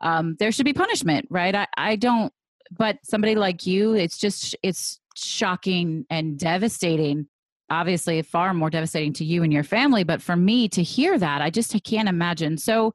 um, 0.00 0.36
there 0.38 0.50
should 0.50 0.64
be 0.64 0.72
punishment, 0.72 1.28
right? 1.30 1.54
I, 1.54 1.66
I 1.76 1.96
don't, 1.96 2.32
but 2.70 2.98
somebody 3.04 3.34
like 3.34 3.66
you, 3.66 3.92
it's 3.92 4.18
just, 4.18 4.56
it's 4.62 4.98
shocking 5.14 6.06
and 6.08 6.38
devastating. 6.38 7.28
Obviously, 7.70 8.20
far 8.22 8.52
more 8.52 8.70
devastating 8.70 9.12
to 9.14 9.24
you 9.24 9.42
and 9.42 9.52
your 9.52 9.64
family. 9.64 10.04
But 10.04 10.20
for 10.20 10.36
me 10.36 10.68
to 10.70 10.82
hear 10.82 11.18
that, 11.18 11.40
I 11.40 11.50
just 11.50 11.74
I 11.74 11.78
can't 11.78 12.08
imagine. 12.08 12.58
So 12.58 12.94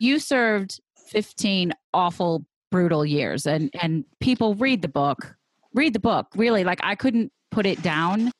you 0.00 0.18
served 0.18 0.80
15 1.06 1.72
awful, 1.94 2.44
brutal 2.70 3.04
years, 3.04 3.46
and, 3.46 3.70
and 3.80 4.04
people 4.20 4.54
read 4.54 4.82
the 4.82 4.88
book, 4.88 5.36
read 5.74 5.92
the 5.92 6.00
book. 6.00 6.28
Really, 6.36 6.64
like 6.64 6.80
I 6.82 6.94
couldn't 6.94 7.32
put 7.50 7.66
it 7.66 7.82
down. 7.82 8.30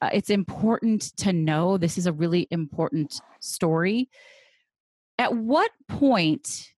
Uh, 0.00 0.10
it's 0.12 0.30
important 0.30 1.16
to 1.16 1.32
know 1.32 1.78
this 1.78 1.96
is 1.96 2.06
a 2.06 2.12
really 2.12 2.46
important 2.50 3.20
story. 3.40 4.08
At 5.18 5.34
what 5.34 5.70
point 5.88 6.74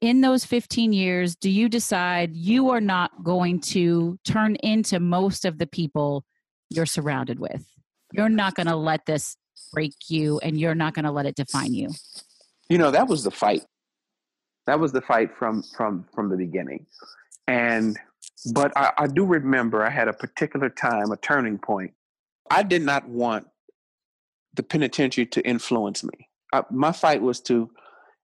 in 0.00 0.20
those 0.20 0.44
15 0.44 0.92
years 0.92 1.36
do 1.36 1.50
you 1.50 1.68
decide 1.68 2.34
you 2.34 2.70
are 2.70 2.80
not 2.80 3.10
going 3.22 3.60
to 3.60 4.18
turn 4.24 4.56
into 4.56 5.00
most 5.00 5.44
of 5.44 5.58
the 5.58 5.66
people 5.66 6.24
you're 6.70 6.86
surrounded 6.86 7.38
with? 7.38 7.64
You're 8.12 8.28
not 8.28 8.54
going 8.54 8.66
to 8.66 8.76
let 8.76 9.06
this 9.06 9.36
break 9.72 9.94
you 10.08 10.38
and 10.40 10.58
you're 10.58 10.74
not 10.74 10.94
going 10.94 11.04
to 11.04 11.10
let 11.10 11.26
it 11.26 11.34
define 11.34 11.74
you. 11.74 11.90
You 12.68 12.78
know, 12.78 12.90
that 12.90 13.08
was 13.08 13.24
the 13.24 13.30
fight. 13.30 13.64
That 14.66 14.78
was 14.78 14.92
the 14.92 15.00
fight 15.02 15.30
from 15.38 15.62
from 15.76 16.06
from 16.14 16.28
the 16.28 16.36
beginning. 16.36 16.86
And 17.46 17.98
but 18.52 18.76
I, 18.76 18.92
I 18.98 19.06
do 19.06 19.24
remember 19.24 19.84
I 19.84 19.90
had 19.90 20.08
a 20.08 20.12
particular 20.12 20.68
time, 20.68 21.10
a 21.10 21.16
turning 21.16 21.58
point. 21.58 21.92
I 22.50 22.62
did 22.62 22.82
not 22.82 23.08
want 23.08 23.46
the 24.54 24.62
penitentiary 24.62 25.26
to 25.26 25.40
influence 25.46 26.04
me. 26.04 26.28
I, 26.52 26.62
my 26.70 26.92
fight 26.92 27.22
was 27.22 27.40
to 27.42 27.70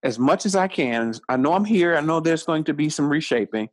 as 0.02 0.18
much 0.18 0.46
as 0.46 0.54
I 0.54 0.68
can. 0.68 1.14
I 1.28 1.36
know 1.36 1.54
I'm 1.54 1.64
here. 1.64 1.96
I 1.96 2.00
know 2.00 2.20
there's 2.20 2.44
going 2.44 2.64
to 2.64 2.74
be 2.74 2.88
some 2.88 3.08
reshaping, 3.08 3.68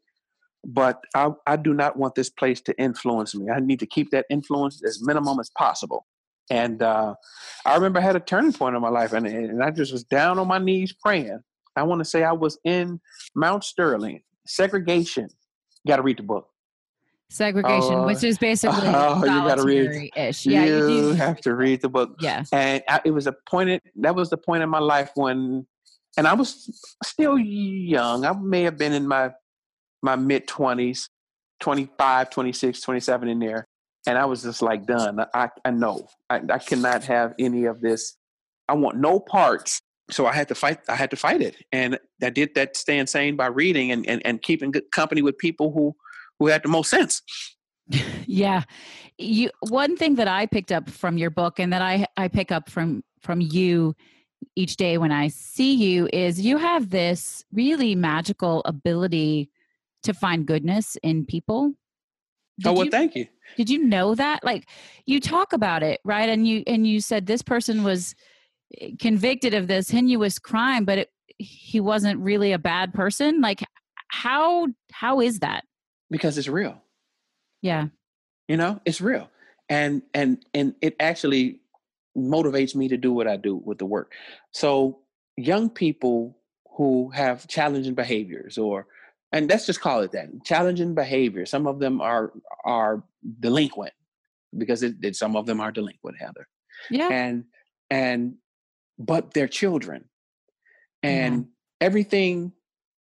but 0.65 1.03
I, 1.13 1.29
I 1.45 1.55
do 1.57 1.73
not 1.73 1.97
want 1.97 2.15
this 2.15 2.29
place 2.29 2.61
to 2.61 2.79
influence 2.79 3.35
me. 3.35 3.51
I 3.51 3.59
need 3.59 3.79
to 3.79 3.85
keep 3.85 4.11
that 4.11 4.25
influence 4.29 4.81
as 4.83 5.03
minimum 5.03 5.39
as 5.39 5.51
possible. 5.57 6.05
And 6.49 6.81
uh, 6.81 7.15
I 7.65 7.75
remember 7.75 7.99
I 7.99 8.03
had 8.03 8.15
a 8.15 8.19
turning 8.19 8.53
point 8.53 8.75
in 8.75 8.81
my 8.81 8.89
life, 8.89 9.13
and, 9.13 9.25
and 9.25 9.63
I 9.63 9.71
just 9.71 9.91
was 9.91 10.03
down 10.03 10.39
on 10.39 10.47
my 10.47 10.59
knees 10.59 10.93
praying. 10.93 11.39
I 11.75 11.83
want 11.83 11.99
to 11.99 12.05
say 12.05 12.23
I 12.23 12.31
was 12.31 12.57
in 12.63 12.99
Mount 13.35 13.63
Sterling, 13.63 14.21
segregation. 14.45 15.29
You 15.83 15.89
got 15.89 15.97
to 15.97 16.03
read 16.03 16.17
the 16.17 16.23
book. 16.23 16.49
Segregation, 17.29 17.95
uh, 17.95 18.05
which 18.05 18.23
is 18.23 18.37
basically 18.37 18.77
oh, 18.85 19.19
you 19.19 19.25
got 19.25 19.57
to 19.57 19.63
read. 19.63 20.11
Ish. 20.15 20.45
Yeah, 20.45 20.65
you, 20.65 20.89
you 20.89 21.13
have 21.13 21.41
to 21.41 21.55
read 21.55 21.81
the 21.81 21.89
book. 21.89 22.15
Yeah, 22.19 22.43
and 22.51 22.83
I, 22.87 23.01
it 23.03 23.11
was 23.11 23.27
a 23.27 23.35
point. 23.49 23.81
That 23.95 24.15
was 24.15 24.29
the 24.29 24.37
point 24.37 24.63
in 24.63 24.69
my 24.69 24.79
life 24.79 25.11
when 25.15 25.65
and 26.17 26.27
I 26.27 26.33
was 26.33 26.95
still 27.03 27.37
young. 27.37 28.25
I 28.25 28.33
may 28.33 28.63
have 28.63 28.77
been 28.77 28.93
in 28.93 29.07
my 29.07 29.31
my 30.01 30.15
mid 30.15 30.47
20s, 30.47 31.09
25, 31.59 32.29
26, 32.29 32.81
27 32.81 33.29
in 33.29 33.39
there. 33.39 33.67
And 34.07 34.17
I 34.19 34.25
was 34.25 34.43
just 34.43 34.61
like 34.61 34.85
done. 34.85 35.25
I, 35.33 35.49
I 35.63 35.71
know 35.71 36.07
I, 36.29 36.41
I 36.47 36.59
cannot 36.59 37.05
have 37.05 37.33
any 37.39 37.65
of 37.65 37.81
this. 37.81 38.15
I 38.69 38.73
want 38.73 38.97
no 38.97 39.19
parts. 39.19 39.81
So 40.09 40.27
I 40.27 40.33
had 40.33 40.47
to 40.49 40.55
fight. 40.55 40.79
I 40.87 40.95
had 40.95 41.09
to 41.11 41.17
fight 41.17 41.41
it, 41.41 41.55
and 41.71 41.97
I 42.21 42.29
did 42.29 42.53
that 42.55 42.77
staying 42.77 43.07
sane 43.07 43.35
by 43.35 43.47
reading 43.47 43.91
and, 43.91 44.07
and, 44.07 44.21
and 44.25 44.41
keeping 44.41 44.71
good 44.71 44.91
company 44.91 45.21
with 45.21 45.37
people 45.37 45.71
who 45.71 45.95
who 46.39 46.47
had 46.47 46.63
the 46.63 46.69
most 46.69 46.89
sense. 46.89 47.21
Yeah, 48.27 48.63
you. 49.17 49.49
One 49.69 49.95
thing 49.97 50.15
that 50.15 50.27
I 50.27 50.45
picked 50.45 50.71
up 50.71 50.89
from 50.89 51.17
your 51.17 51.29
book, 51.29 51.59
and 51.59 51.73
that 51.73 51.81
I 51.81 52.07
I 52.17 52.27
pick 52.27 52.51
up 52.51 52.69
from 52.69 53.03
from 53.21 53.41
you, 53.41 53.95
each 54.55 54.77
day 54.77 54.97
when 54.97 55.11
I 55.11 55.27
see 55.29 55.73
you 55.73 56.07
is 56.13 56.41
you 56.41 56.57
have 56.57 56.89
this 56.89 57.43
really 57.51 57.95
magical 57.95 58.61
ability 58.65 59.49
to 60.03 60.13
find 60.13 60.45
goodness 60.45 60.97
in 61.03 61.25
people. 61.25 61.73
Did 62.59 62.69
oh 62.69 62.73
well, 62.73 62.85
you, 62.85 62.91
thank 62.91 63.15
you. 63.15 63.27
Did 63.57 63.69
you 63.69 63.83
know 63.83 64.15
that? 64.15 64.43
Like 64.43 64.69
you 65.05 65.19
talk 65.19 65.51
about 65.51 65.83
it, 65.83 65.99
right? 66.05 66.29
And 66.29 66.47
you 66.47 66.63
and 66.67 66.87
you 66.87 67.01
said 67.01 67.25
this 67.25 67.41
person 67.41 67.83
was 67.83 68.15
convicted 68.99 69.53
of 69.53 69.67
this 69.67 69.89
heinous 69.89 70.39
crime, 70.39 70.85
but 70.85 70.97
it, 70.97 71.09
he 71.37 71.79
wasn't 71.79 72.19
really 72.19 72.51
a 72.51 72.59
bad 72.59 72.93
person. 72.93 73.41
Like 73.41 73.63
how 74.07 74.67
how 74.91 75.21
is 75.21 75.39
that? 75.39 75.65
Because 76.09 76.37
it's 76.37 76.47
real. 76.47 76.81
Yeah. 77.61 77.87
You 78.47 78.57
know, 78.57 78.79
it's 78.85 79.01
real. 79.01 79.29
And 79.69 80.03
and 80.13 80.43
and 80.53 80.75
it 80.81 80.95
actually 80.99 81.61
motivates 82.17 82.75
me 82.75 82.87
to 82.89 82.97
do 82.97 83.11
what 83.11 83.27
I 83.27 83.37
do 83.37 83.55
with 83.55 83.79
the 83.79 83.85
work. 83.85 84.13
So 84.51 84.99
young 85.37 85.69
people 85.69 86.37
who 86.77 87.09
have 87.09 87.47
challenging 87.47 87.93
behaviors 87.93 88.57
or 88.57 88.87
and 89.31 89.49
let's 89.49 89.65
just 89.65 89.81
call 89.81 90.01
it 90.01 90.11
that 90.11 90.27
challenging 90.43 90.93
behavior 90.93 91.45
some 91.45 91.67
of 91.67 91.79
them 91.79 92.01
are 92.01 92.31
are 92.65 93.03
delinquent 93.39 93.93
because 94.57 94.83
it, 94.83 94.95
it, 95.01 95.15
some 95.15 95.35
of 95.35 95.45
them 95.45 95.59
are 95.59 95.71
delinquent 95.71 96.17
heather 96.19 96.47
yeah 96.89 97.09
and 97.09 97.45
and 97.89 98.35
but 98.97 99.33
they're 99.33 99.47
children 99.47 100.05
and 101.03 101.35
yeah. 101.37 101.85
everything 101.85 102.51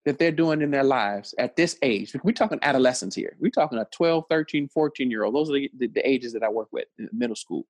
that 0.04 0.18
they're 0.18 0.32
doing 0.32 0.62
in 0.62 0.70
their 0.70 0.84
lives 0.84 1.34
at 1.38 1.54
this 1.56 1.76
age 1.82 2.14
we're 2.24 2.32
talking 2.32 2.58
adolescents 2.62 3.14
here 3.14 3.36
we're 3.38 3.50
talking 3.50 3.78
a 3.78 3.86
12 3.92 4.24
13 4.28 4.68
14 4.68 5.10
year 5.10 5.24
old 5.24 5.34
those 5.34 5.50
are 5.50 5.54
the, 5.54 5.70
the, 5.78 5.86
the 5.88 6.08
ages 6.08 6.32
that 6.32 6.42
i 6.42 6.48
work 6.48 6.68
with 6.72 6.86
in 6.98 7.08
middle 7.12 7.36
school 7.36 7.66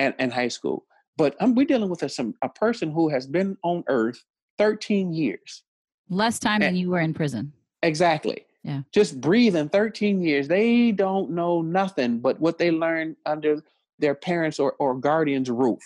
and, 0.00 0.14
and 0.18 0.32
high 0.32 0.48
school. 0.48 0.86
But 1.16 1.36
um, 1.40 1.54
we're 1.54 1.66
dealing 1.66 1.90
with 1.90 2.02
a, 2.02 2.08
some, 2.08 2.34
a 2.42 2.48
person 2.48 2.90
who 2.90 3.08
has 3.10 3.26
been 3.26 3.56
on 3.62 3.84
earth 3.88 4.24
13 4.58 5.12
years. 5.12 5.62
Less 6.08 6.38
time 6.38 6.62
and, 6.62 6.62
than 6.62 6.76
you 6.76 6.90
were 6.90 7.00
in 7.00 7.14
prison. 7.14 7.52
Exactly. 7.82 8.46
Yeah. 8.64 8.82
Just 8.92 9.20
breathing 9.20 9.68
13 9.68 10.22
years. 10.22 10.48
They 10.48 10.92
don't 10.92 11.30
know 11.30 11.62
nothing 11.62 12.18
but 12.18 12.40
what 12.40 12.58
they 12.58 12.70
learned 12.70 13.16
under 13.26 13.62
their 13.98 14.14
parents 14.14 14.58
or, 14.58 14.72
or 14.78 14.94
guardians' 14.94 15.50
roof. 15.50 15.80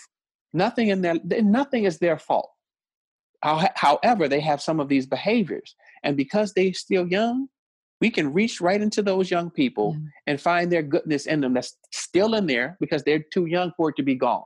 Nothing 0.55 0.87
in 0.87 1.01
their 1.01 1.15
nothing 1.43 1.83
is 1.83 1.99
their 1.99 2.17
fault. 2.17 2.49
However, 3.43 4.27
they 4.27 4.39
have 4.39 4.61
some 4.61 4.79
of 4.79 4.87
these 4.87 5.05
behaviors. 5.05 5.75
And 6.03 6.15
because 6.15 6.53
they're 6.53 6.73
still 6.73 7.05
young, 7.07 7.47
we 8.01 8.09
can 8.09 8.33
reach 8.33 8.61
right 8.61 8.81
into 8.81 9.01
those 9.01 9.29
young 9.29 9.49
people 9.49 9.95
yeah. 9.99 10.07
and 10.27 10.41
find 10.41 10.71
their 10.71 10.81
goodness 10.81 11.27
in 11.27 11.41
them 11.41 11.53
that's 11.53 11.77
still 11.91 12.35
in 12.35 12.47
there 12.47 12.77
because 12.79 13.03
they're 13.03 13.23
too 13.33 13.45
young 13.45 13.73
for 13.75 13.89
it 13.89 13.95
to 13.97 14.03
be 14.03 14.15
gone. 14.15 14.43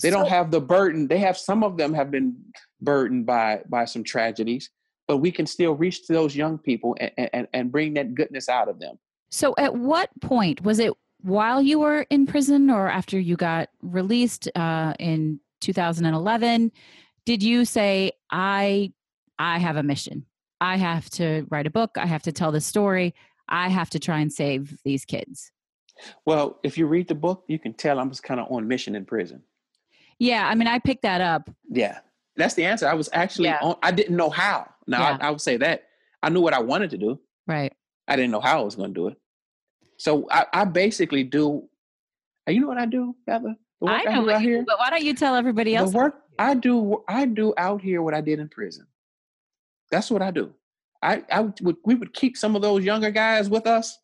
They 0.00 0.10
so, 0.10 0.18
don't 0.18 0.28
have 0.28 0.50
the 0.52 0.60
burden. 0.60 1.08
They 1.08 1.18
have 1.18 1.36
some 1.36 1.64
of 1.64 1.76
them 1.76 1.92
have 1.92 2.10
been 2.10 2.36
burdened 2.80 3.26
by 3.26 3.62
by 3.68 3.84
some 3.84 4.04
tragedies, 4.04 4.70
but 5.08 5.18
we 5.18 5.32
can 5.32 5.46
still 5.46 5.74
reach 5.74 6.06
to 6.06 6.12
those 6.12 6.36
young 6.36 6.56
people 6.56 6.96
and, 7.00 7.30
and, 7.32 7.48
and 7.52 7.72
bring 7.72 7.94
that 7.94 8.14
goodness 8.14 8.48
out 8.48 8.68
of 8.68 8.78
them. 8.78 8.96
So 9.30 9.54
at 9.58 9.74
what 9.74 10.08
point 10.20 10.62
was 10.62 10.78
it 10.78 10.92
while 11.20 11.60
you 11.60 11.80
were 11.80 12.06
in 12.10 12.26
prison 12.26 12.70
or 12.70 12.88
after 12.88 13.18
you 13.18 13.36
got 13.36 13.70
released 13.82 14.48
uh, 14.54 14.94
in 15.00 15.40
2011 15.60 16.70
did 17.24 17.42
you 17.42 17.64
say 17.64 18.12
i 18.30 18.92
i 19.38 19.58
have 19.58 19.76
a 19.76 19.82
mission 19.82 20.24
I 20.60 20.76
have 20.76 21.08
to 21.10 21.46
write 21.50 21.66
a 21.66 21.70
book. 21.70 21.92
I 21.96 22.06
have 22.06 22.22
to 22.22 22.32
tell 22.32 22.52
the 22.52 22.60
story. 22.60 23.14
I 23.48 23.68
have 23.68 23.90
to 23.90 23.98
try 23.98 24.20
and 24.20 24.32
save 24.32 24.76
these 24.84 25.04
kids. 25.04 25.50
Well, 26.24 26.58
if 26.62 26.78
you 26.78 26.86
read 26.86 27.08
the 27.08 27.14
book, 27.14 27.44
you 27.48 27.58
can 27.58 27.74
tell 27.74 27.98
I'm 27.98 28.10
just 28.10 28.22
kind 28.22 28.40
of 28.40 28.50
on 28.50 28.68
mission 28.68 28.94
in 28.94 29.04
prison. 29.04 29.42
Yeah, 30.18 30.48
I 30.48 30.54
mean, 30.54 30.68
I 30.68 30.78
picked 30.78 31.02
that 31.02 31.20
up. 31.20 31.48
Yeah, 31.68 31.98
that's 32.36 32.54
the 32.54 32.64
answer. 32.64 32.88
I 32.88 32.94
was 32.94 33.08
actually 33.12 33.46
yeah. 33.46 33.58
on. 33.62 33.76
I 33.82 33.90
didn't 33.90 34.16
know 34.16 34.30
how. 34.30 34.68
Now 34.86 35.00
yeah. 35.00 35.18
I, 35.20 35.28
I, 35.28 35.30
would 35.30 35.40
say 35.40 35.56
that 35.58 35.84
I 36.22 36.28
knew 36.28 36.40
what 36.40 36.54
I 36.54 36.60
wanted 36.60 36.90
to 36.90 36.98
do. 36.98 37.20
Right. 37.46 37.72
I 38.06 38.16
didn't 38.16 38.30
know 38.30 38.40
how 38.40 38.60
I 38.60 38.64
was 38.64 38.74
going 38.74 38.94
to 38.94 39.00
do 39.00 39.08
it. 39.08 39.16
So 39.96 40.26
I, 40.30 40.46
I 40.52 40.64
basically 40.64 41.24
do. 41.24 41.68
You 42.48 42.60
know 42.60 42.68
what 42.68 42.78
I 42.78 42.86
do, 42.86 43.14
Heather? 43.26 43.56
I 43.86 44.04
know 44.04 44.10
I 44.10 44.34
what 44.34 44.42
you 44.42 44.58
do, 44.58 44.64
but 44.66 44.78
why 44.78 44.90
don't 44.90 45.04
you 45.04 45.14
tell 45.14 45.34
everybody 45.34 45.76
else? 45.76 45.92
The 45.92 45.96
work 45.96 46.22
I 46.38 46.54
do, 46.54 47.02
I 47.08 47.26
do 47.26 47.54
out 47.56 47.80
here 47.80 48.02
what 48.02 48.14
I 48.14 48.20
did 48.20 48.38
in 48.38 48.48
prison. 48.48 48.86
That's 49.90 50.10
what 50.10 50.22
I 50.22 50.30
do. 50.30 50.52
I, 51.02 51.22
I 51.30 51.40
would 51.40 51.76
we 51.84 51.94
would 51.94 52.12
keep 52.12 52.36
some 52.36 52.56
of 52.56 52.62
those 52.62 52.84
younger 52.84 53.10
guys 53.10 53.48
with 53.48 53.66
us, 53.66 53.96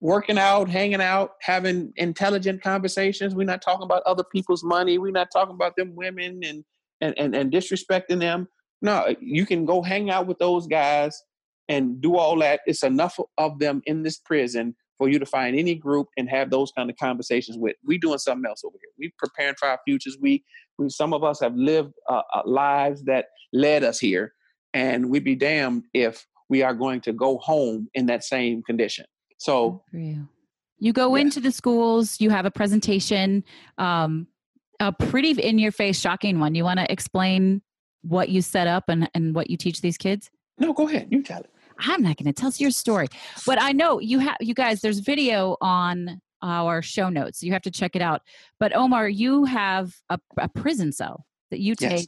working 0.00 0.38
out, 0.38 0.68
hanging 0.68 1.02
out, 1.02 1.32
having 1.42 1.92
intelligent 1.96 2.62
conversations. 2.62 3.34
We're 3.34 3.44
not 3.44 3.60
talking 3.62 3.84
about 3.84 4.02
other 4.04 4.24
people's 4.24 4.64
money. 4.64 4.96
We're 4.96 5.12
not 5.12 5.30
talking 5.30 5.54
about 5.54 5.76
them 5.76 5.94
women 5.94 6.40
and 6.44 6.64
and 7.00 7.14
and, 7.18 7.34
and 7.34 7.52
disrespecting 7.52 8.20
them. 8.20 8.48
No, 8.80 9.14
you 9.20 9.44
can 9.44 9.66
go 9.66 9.82
hang 9.82 10.08
out 10.10 10.26
with 10.26 10.38
those 10.38 10.66
guys 10.66 11.20
and 11.68 12.00
do 12.00 12.16
all 12.16 12.38
that. 12.38 12.60
It's 12.66 12.82
enough 12.82 13.18
of 13.36 13.58
them 13.58 13.82
in 13.84 14.02
this 14.02 14.18
prison 14.18 14.74
for 14.98 15.08
you 15.08 15.18
to 15.18 15.26
find 15.26 15.56
any 15.56 15.74
group 15.74 16.08
and 16.16 16.28
have 16.28 16.50
those 16.50 16.72
kind 16.76 16.90
of 16.90 16.96
conversations 16.96 17.56
with. 17.56 17.76
We 17.84 17.98
doing 17.98 18.18
something 18.18 18.48
else 18.48 18.62
over 18.64 18.76
here. 18.80 18.90
We 18.98 19.12
preparing 19.16 19.54
for 19.54 19.68
our 19.68 19.78
futures. 19.86 20.18
We, 20.20 20.44
we 20.78 20.90
some 20.90 21.14
of 21.14 21.24
us 21.24 21.40
have 21.40 21.54
lived 21.54 21.94
uh, 22.08 22.22
uh, 22.34 22.42
lives 22.44 23.04
that 23.04 23.26
led 23.52 23.84
us 23.84 23.98
here, 23.98 24.34
and 24.74 25.08
we'd 25.08 25.24
be 25.24 25.36
damned 25.36 25.84
if 25.94 26.26
we 26.48 26.62
are 26.62 26.74
going 26.74 27.00
to 27.02 27.12
go 27.12 27.38
home 27.38 27.88
in 27.94 28.06
that 28.06 28.24
same 28.24 28.62
condition. 28.62 29.06
So 29.38 29.82
you. 29.92 30.28
you 30.78 30.92
go 30.92 31.14
yeah. 31.14 31.22
into 31.22 31.40
the 31.40 31.52
schools. 31.52 32.20
You 32.20 32.30
have 32.30 32.44
a 32.44 32.50
presentation, 32.50 33.44
um, 33.78 34.26
a 34.80 34.92
pretty 34.92 35.30
in 35.30 35.58
your 35.58 35.72
face, 35.72 35.98
shocking 35.98 36.40
one. 36.40 36.54
You 36.54 36.64
want 36.64 36.80
to 36.80 36.90
explain 36.90 37.62
what 38.02 38.28
you 38.28 38.42
set 38.42 38.66
up 38.66 38.84
and, 38.88 39.08
and 39.14 39.34
what 39.34 39.50
you 39.50 39.56
teach 39.56 39.80
these 39.80 39.96
kids? 39.96 40.30
No, 40.58 40.72
go 40.72 40.88
ahead. 40.88 41.08
You 41.10 41.22
tell 41.22 41.40
it. 41.40 41.50
I'm 41.78 42.02
not 42.02 42.16
going 42.16 42.26
to 42.26 42.32
tell 42.32 42.50
you 42.50 42.64
your 42.64 42.70
story, 42.70 43.08
but 43.46 43.60
I 43.60 43.72
know 43.72 44.00
you 44.00 44.18
have. 44.18 44.36
You 44.40 44.54
guys, 44.54 44.80
there's 44.80 44.98
video 44.98 45.56
on 45.60 46.20
our 46.42 46.82
show 46.82 47.08
notes. 47.08 47.42
You 47.42 47.52
have 47.52 47.62
to 47.62 47.70
check 47.70 47.94
it 47.94 48.02
out. 48.02 48.22
But 48.58 48.74
Omar, 48.74 49.08
you 49.08 49.44
have 49.44 49.94
a, 50.10 50.18
a 50.36 50.48
prison 50.48 50.92
cell 50.92 51.24
that 51.50 51.60
you 51.60 51.74
take 51.74 51.90
yes. 51.90 52.06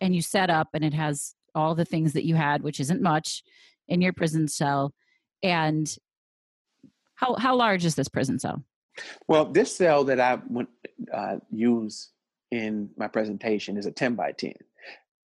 and 0.00 0.14
you 0.14 0.22
set 0.22 0.50
up, 0.50 0.68
and 0.74 0.84
it 0.84 0.94
has 0.94 1.34
all 1.54 1.74
the 1.74 1.84
things 1.84 2.12
that 2.12 2.24
you 2.24 2.36
had, 2.36 2.62
which 2.62 2.80
isn't 2.80 3.02
much, 3.02 3.42
in 3.88 4.00
your 4.00 4.12
prison 4.12 4.48
cell. 4.48 4.94
And 5.42 5.94
how 7.14 7.34
how 7.36 7.56
large 7.56 7.84
is 7.84 7.94
this 7.94 8.08
prison 8.08 8.38
cell? 8.38 8.64
Well, 9.28 9.46
this 9.46 9.76
cell 9.76 10.04
that 10.04 10.20
I 10.20 10.38
uh, 11.12 11.36
use 11.50 12.10
in 12.50 12.90
my 12.96 13.08
presentation 13.08 13.76
is 13.76 13.86
a 13.86 13.92
10 13.92 14.14
by 14.14 14.32
10. 14.32 14.54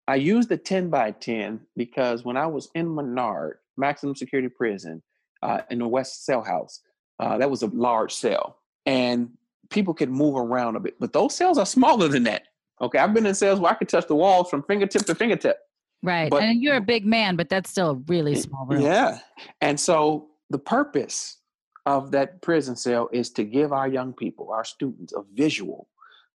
I 0.07 0.15
use 0.15 0.47
the 0.47 0.57
10 0.57 0.89
by 0.89 1.11
10 1.11 1.61
because 1.77 2.25
when 2.25 2.37
I 2.37 2.47
was 2.47 2.69
in 2.73 2.93
Menard, 2.93 3.57
maximum 3.77 4.15
security 4.15 4.49
prison, 4.49 5.01
uh, 5.41 5.61
in 5.69 5.79
the 5.79 5.87
West 5.87 6.25
Cell 6.25 6.43
House, 6.43 6.81
uh, 7.19 7.37
that 7.37 7.49
was 7.49 7.63
a 7.63 7.67
large 7.67 8.13
cell. 8.13 8.57
And 8.85 9.31
people 9.69 9.93
could 9.93 10.09
move 10.09 10.35
around 10.35 10.75
a 10.75 10.79
bit, 10.79 10.95
but 10.99 11.13
those 11.13 11.35
cells 11.35 11.57
are 11.57 11.65
smaller 11.65 12.07
than 12.07 12.23
that. 12.23 12.43
Okay, 12.81 12.97
I've 12.97 13.13
been 13.13 13.25
in 13.25 13.35
cells 13.35 13.59
where 13.59 13.71
I 13.71 13.75
could 13.75 13.89
touch 13.89 14.07
the 14.07 14.15
walls 14.15 14.49
from 14.49 14.63
fingertip 14.63 15.05
to 15.05 15.15
fingertip. 15.15 15.57
Right. 16.03 16.31
But, 16.31 16.43
and 16.43 16.61
you're 16.61 16.77
a 16.77 16.81
big 16.81 17.05
man, 17.05 17.35
but 17.35 17.47
that's 17.47 17.69
still 17.69 17.91
a 17.91 17.95
really 18.07 18.35
small 18.35 18.65
room. 18.65 18.81
Yeah. 18.81 19.19
And 19.61 19.79
so 19.79 20.29
the 20.49 20.57
purpose 20.57 21.37
of 21.85 22.11
that 22.11 22.41
prison 22.41 22.75
cell 22.75 23.09
is 23.11 23.29
to 23.31 23.43
give 23.43 23.71
our 23.71 23.87
young 23.87 24.13
people, 24.13 24.51
our 24.51 24.65
students, 24.65 25.13
a 25.13 25.21
visual 25.33 25.87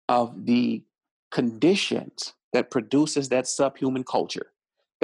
of 0.08 0.45
the 0.45 0.84
conditions 1.32 2.34
that 2.54 2.69
produces 2.69 3.30
that 3.30 3.48
subhuman 3.48 4.04
culture 4.04 4.52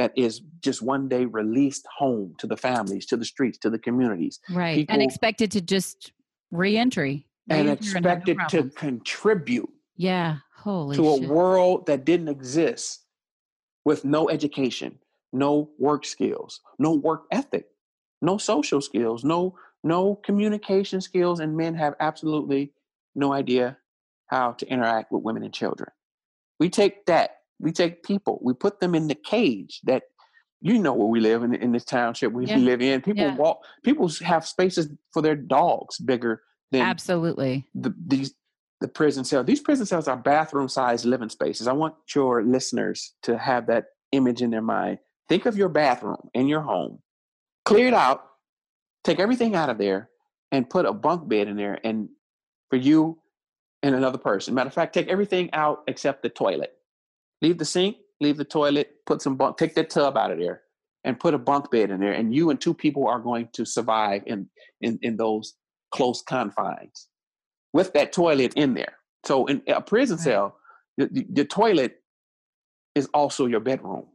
that 0.02 0.12
is 0.16 0.42
just 0.62 0.82
one 0.82 1.08
day 1.08 1.26
released 1.26 1.86
home 1.96 2.34
to 2.40 2.48
the 2.48 2.58
families, 2.58 3.06
to 3.06 3.16
the 3.16 3.24
streets, 3.24 3.60
to 3.60 3.70
the 3.70 3.78
communities. 3.78 4.40
Right. 4.50 4.78
People, 4.78 4.94
and 4.96 5.04
expected 5.04 5.52
to 5.52 5.62
just 5.62 6.12
reentry. 6.50 7.28
And 7.50 7.70
expected 7.70 8.38
no 8.38 8.46
to 8.48 8.70
contribute. 8.70 9.70
Yeah. 9.96 10.38
Holy 10.58 10.96
to 10.96 11.04
shit. 11.04 11.30
a 11.30 11.32
world 11.32 11.86
that 11.86 12.04
didn't 12.04 12.30
exist 12.30 13.06
with 13.86 14.04
no 14.04 14.28
education, 14.28 14.98
no 15.34 15.70
work 15.78 16.06
skills, 16.06 16.62
no 16.80 16.94
work 16.94 17.26
ethic, 17.32 17.66
no 18.24 18.40
social 18.40 18.82
skills, 18.82 19.24
no 19.24 19.56
no 19.84 20.16
communication 20.16 21.02
skills, 21.02 21.40
and 21.40 21.58
men 21.58 21.76
have 21.76 21.96
absolutely 22.00 22.74
no 23.14 23.34
idea 23.34 23.78
how 24.28 24.54
to 24.54 24.68
interact 24.68 25.12
with 25.12 25.24
women 25.24 25.44
and 25.44 25.54
children. 25.54 25.90
We 26.60 26.70
take 26.70 27.06
that 27.08 27.40
we 27.62 27.71
take 27.71 28.04
people, 28.04 28.39
we 28.41 28.54
put 28.54 28.80
them 28.80 28.95
in 28.95 29.08
the 29.08 29.15
cage 29.15 29.82
that 29.84 30.04
you 30.62 30.78
know 30.78 30.93
where 30.93 31.08
we 31.08 31.19
live 31.19 31.43
in, 31.43 31.56
in 31.56 31.71
this 31.71 31.86
township 31.86 32.32
we 32.32 32.45
yeah. 32.47 32.58
live 32.58 32.82
in. 32.82 33.02
People 33.02 33.24
yeah. 33.24 33.36
walk, 33.36 33.63
people 33.84 34.10
have 34.24 34.45
spaces 34.45 34.89
for 35.12 35.21
their 35.21 35.36
dogs 35.36 35.97
bigger 35.97 36.43
than 36.71 36.82
absolutely 36.82 37.67
the, 37.76 37.93
these 38.08 38.34
the 38.80 38.88
prison 38.88 39.24
cell. 39.24 39.43
These 39.43 39.62
prison 39.62 39.86
cells 39.86 40.08
are 40.08 40.17
bathroom 40.17 40.67
sized 40.67 41.06
living 41.06 41.30
spaces. 41.30 41.67
I 41.67 41.74
want 41.74 41.95
your 42.15 42.43
listeners 42.43 43.13
to 43.24 43.38
have 43.38 43.67
that 43.67 43.86
image 44.12 44.41
in 44.41 44.50
their 44.50 44.62
mind. 44.62 44.97
Think 45.30 45.45
of 45.45 45.56
your 45.58 45.69
bathroom 45.69 46.30
in 46.34 46.47
your 46.47 46.62
home, 46.62 47.00
clear 47.63 47.88
it 47.88 47.93
out, 47.93 48.24
take 49.04 49.19
everything 49.19 49.56
out 49.56 49.69
of 49.69 49.78
there, 49.78 50.10
and 50.52 50.69
put 50.69 50.86
a 50.86 50.93
bunk 50.93 51.30
bed 51.30 51.47
in 51.47 51.58
there. 51.58 51.80
And 51.84 52.10
for 52.71 52.78
you 52.78 53.19
and 53.84 53.93
another 53.93 54.17
person. 54.17 54.56
Matter 54.56 54.69
of 54.69 54.74
fact, 54.74 54.93
take 54.93 55.08
everything 55.08 55.50
out 55.54 55.84
except 55.88 56.24
the 56.24 56.30
toilet. 56.30 56.74
Leave 57.41 57.58
the 57.58 57.65
sink, 57.65 57.97
leave 58.19 58.38
the 58.38 58.45
toilet, 58.45 58.95
put 59.06 59.21
some 59.21 59.36
bunk, 59.36 59.58
take 59.58 59.75
that 59.75 59.89
tub 59.89 60.17
out 60.17 60.32
of 60.32 60.39
there, 60.39 60.62
and 61.04 61.19
put 61.19 61.34
a 61.34 61.38
bunk 61.38 61.71
bed 61.71 61.89
in 61.89 61.99
there. 61.99 62.13
And 62.13 62.34
you 62.34 62.49
and 62.49 62.60
two 62.60 62.73
people 62.73 63.08
are 63.08 63.19
going 63.19 63.49
to 63.54 63.65
survive 63.65 64.23
in 64.25 64.49
in, 64.82 64.99
in 65.01 65.17
those 65.17 65.56
close 65.91 66.21
confines 66.21 67.08
with 67.73 67.93
that 67.93 68.13
toilet 68.13 68.54
in 68.56 68.73
there. 68.73 68.97
So 69.25 69.45
in 69.45 69.62
a 69.67 69.82
prison 69.82 70.17
right. 70.17 70.23
cell, 70.23 70.58
the, 70.97 71.08
the, 71.08 71.25
the 71.30 71.45
toilet 71.45 72.01
is 72.95 73.08
also 73.13 73.45
your 73.45 73.60
bedroom, 73.60 74.06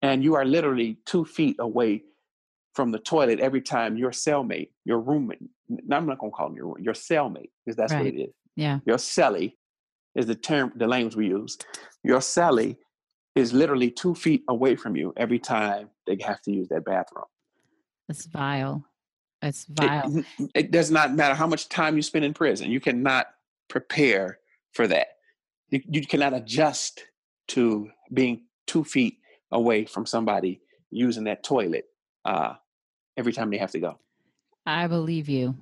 and 0.00 0.22
you 0.22 0.34
are 0.34 0.44
literally 0.44 0.98
two 1.06 1.24
feet 1.24 1.56
away 1.58 2.02
from 2.74 2.90
the 2.90 2.98
toilet 2.98 3.38
every 3.40 3.60
time 3.60 3.96
your 3.96 4.10
cellmate, 4.10 4.70
your 4.84 4.98
roommate, 4.98 5.42
I'm 5.90 6.06
not 6.06 6.18
going 6.18 6.32
to 6.32 6.36
call 6.36 6.48
him 6.48 6.56
your 6.56 6.78
your 6.80 6.94
cellmate 6.94 7.50
because 7.64 7.76
that's 7.76 7.92
right. 7.92 8.04
what 8.04 8.14
it 8.14 8.20
is. 8.20 8.34
Yeah. 8.56 8.80
Your 8.84 8.96
cellie 8.96 9.54
is 10.14 10.26
the 10.26 10.34
term, 10.34 10.72
the 10.76 10.86
language 10.86 11.16
we 11.16 11.28
use. 11.28 11.58
Your 12.02 12.20
cellie 12.20 12.76
is 13.34 13.52
literally 13.52 13.90
two 13.90 14.14
feet 14.14 14.44
away 14.48 14.76
from 14.76 14.96
you 14.96 15.12
every 15.16 15.38
time 15.38 15.88
they 16.06 16.18
have 16.24 16.42
to 16.42 16.52
use 16.52 16.68
that 16.68 16.84
bathroom. 16.84 17.24
It's 18.08 18.26
vile. 18.26 18.84
It's 19.40 19.64
vile. 19.64 20.18
It, 20.38 20.50
it, 20.54 20.70
does 20.70 20.90
not 20.90 21.14
matter 21.14 21.34
how 21.34 21.46
much 21.46 21.68
time 21.68 21.96
you 21.96 22.02
spend 22.02 22.24
in 22.24 22.34
prison. 22.34 22.70
You 22.70 22.80
cannot 22.80 23.28
prepare 23.68 24.38
for 24.72 24.86
that. 24.86 25.08
You, 25.70 25.80
you 25.88 26.06
cannot 26.06 26.34
adjust 26.34 27.04
to 27.48 27.90
being 28.12 28.42
two 28.66 28.84
feet 28.84 29.18
away 29.50 29.84
from 29.84 30.06
somebody 30.06 30.60
using 30.90 31.24
that 31.24 31.42
toilet 31.42 31.86
uh, 32.24 32.54
every 33.16 33.32
time 33.32 33.50
they 33.50 33.58
have 33.58 33.70
to 33.72 33.80
go. 33.80 33.98
I 34.66 34.86
believe 34.86 35.28
you. 35.28 35.56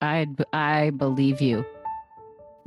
I 0.00 0.26
I 0.52 0.90
believe 0.90 1.40
you. 1.40 1.64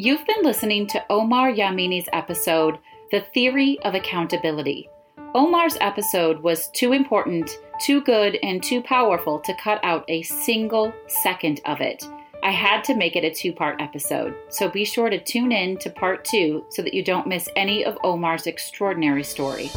You've 0.03 0.25
been 0.25 0.41
listening 0.41 0.87
to 0.87 1.05
Omar 1.11 1.51
Yamini's 1.51 2.09
episode, 2.11 2.79
The 3.11 3.23
Theory 3.35 3.77
of 3.83 3.93
Accountability. 3.93 4.89
Omar's 5.35 5.77
episode 5.79 6.41
was 6.41 6.71
too 6.71 6.91
important, 6.91 7.51
too 7.85 8.01
good, 8.01 8.39
and 8.41 8.63
too 8.63 8.81
powerful 8.81 9.37
to 9.41 9.53
cut 9.53 9.79
out 9.83 10.03
a 10.07 10.23
single 10.23 10.91
second 11.05 11.61
of 11.65 11.81
it. 11.81 12.03
I 12.41 12.49
had 12.49 12.83
to 12.85 12.95
make 12.95 13.15
it 13.15 13.23
a 13.23 13.29
two 13.29 13.53
part 13.53 13.79
episode, 13.79 14.33
so 14.49 14.67
be 14.67 14.85
sure 14.85 15.11
to 15.11 15.23
tune 15.23 15.51
in 15.51 15.77
to 15.77 15.91
part 15.91 16.25
two 16.25 16.65
so 16.71 16.81
that 16.81 16.95
you 16.95 17.03
don't 17.03 17.27
miss 17.27 17.47
any 17.55 17.85
of 17.85 17.99
Omar's 18.03 18.47
extraordinary 18.47 19.23
story. 19.23 19.69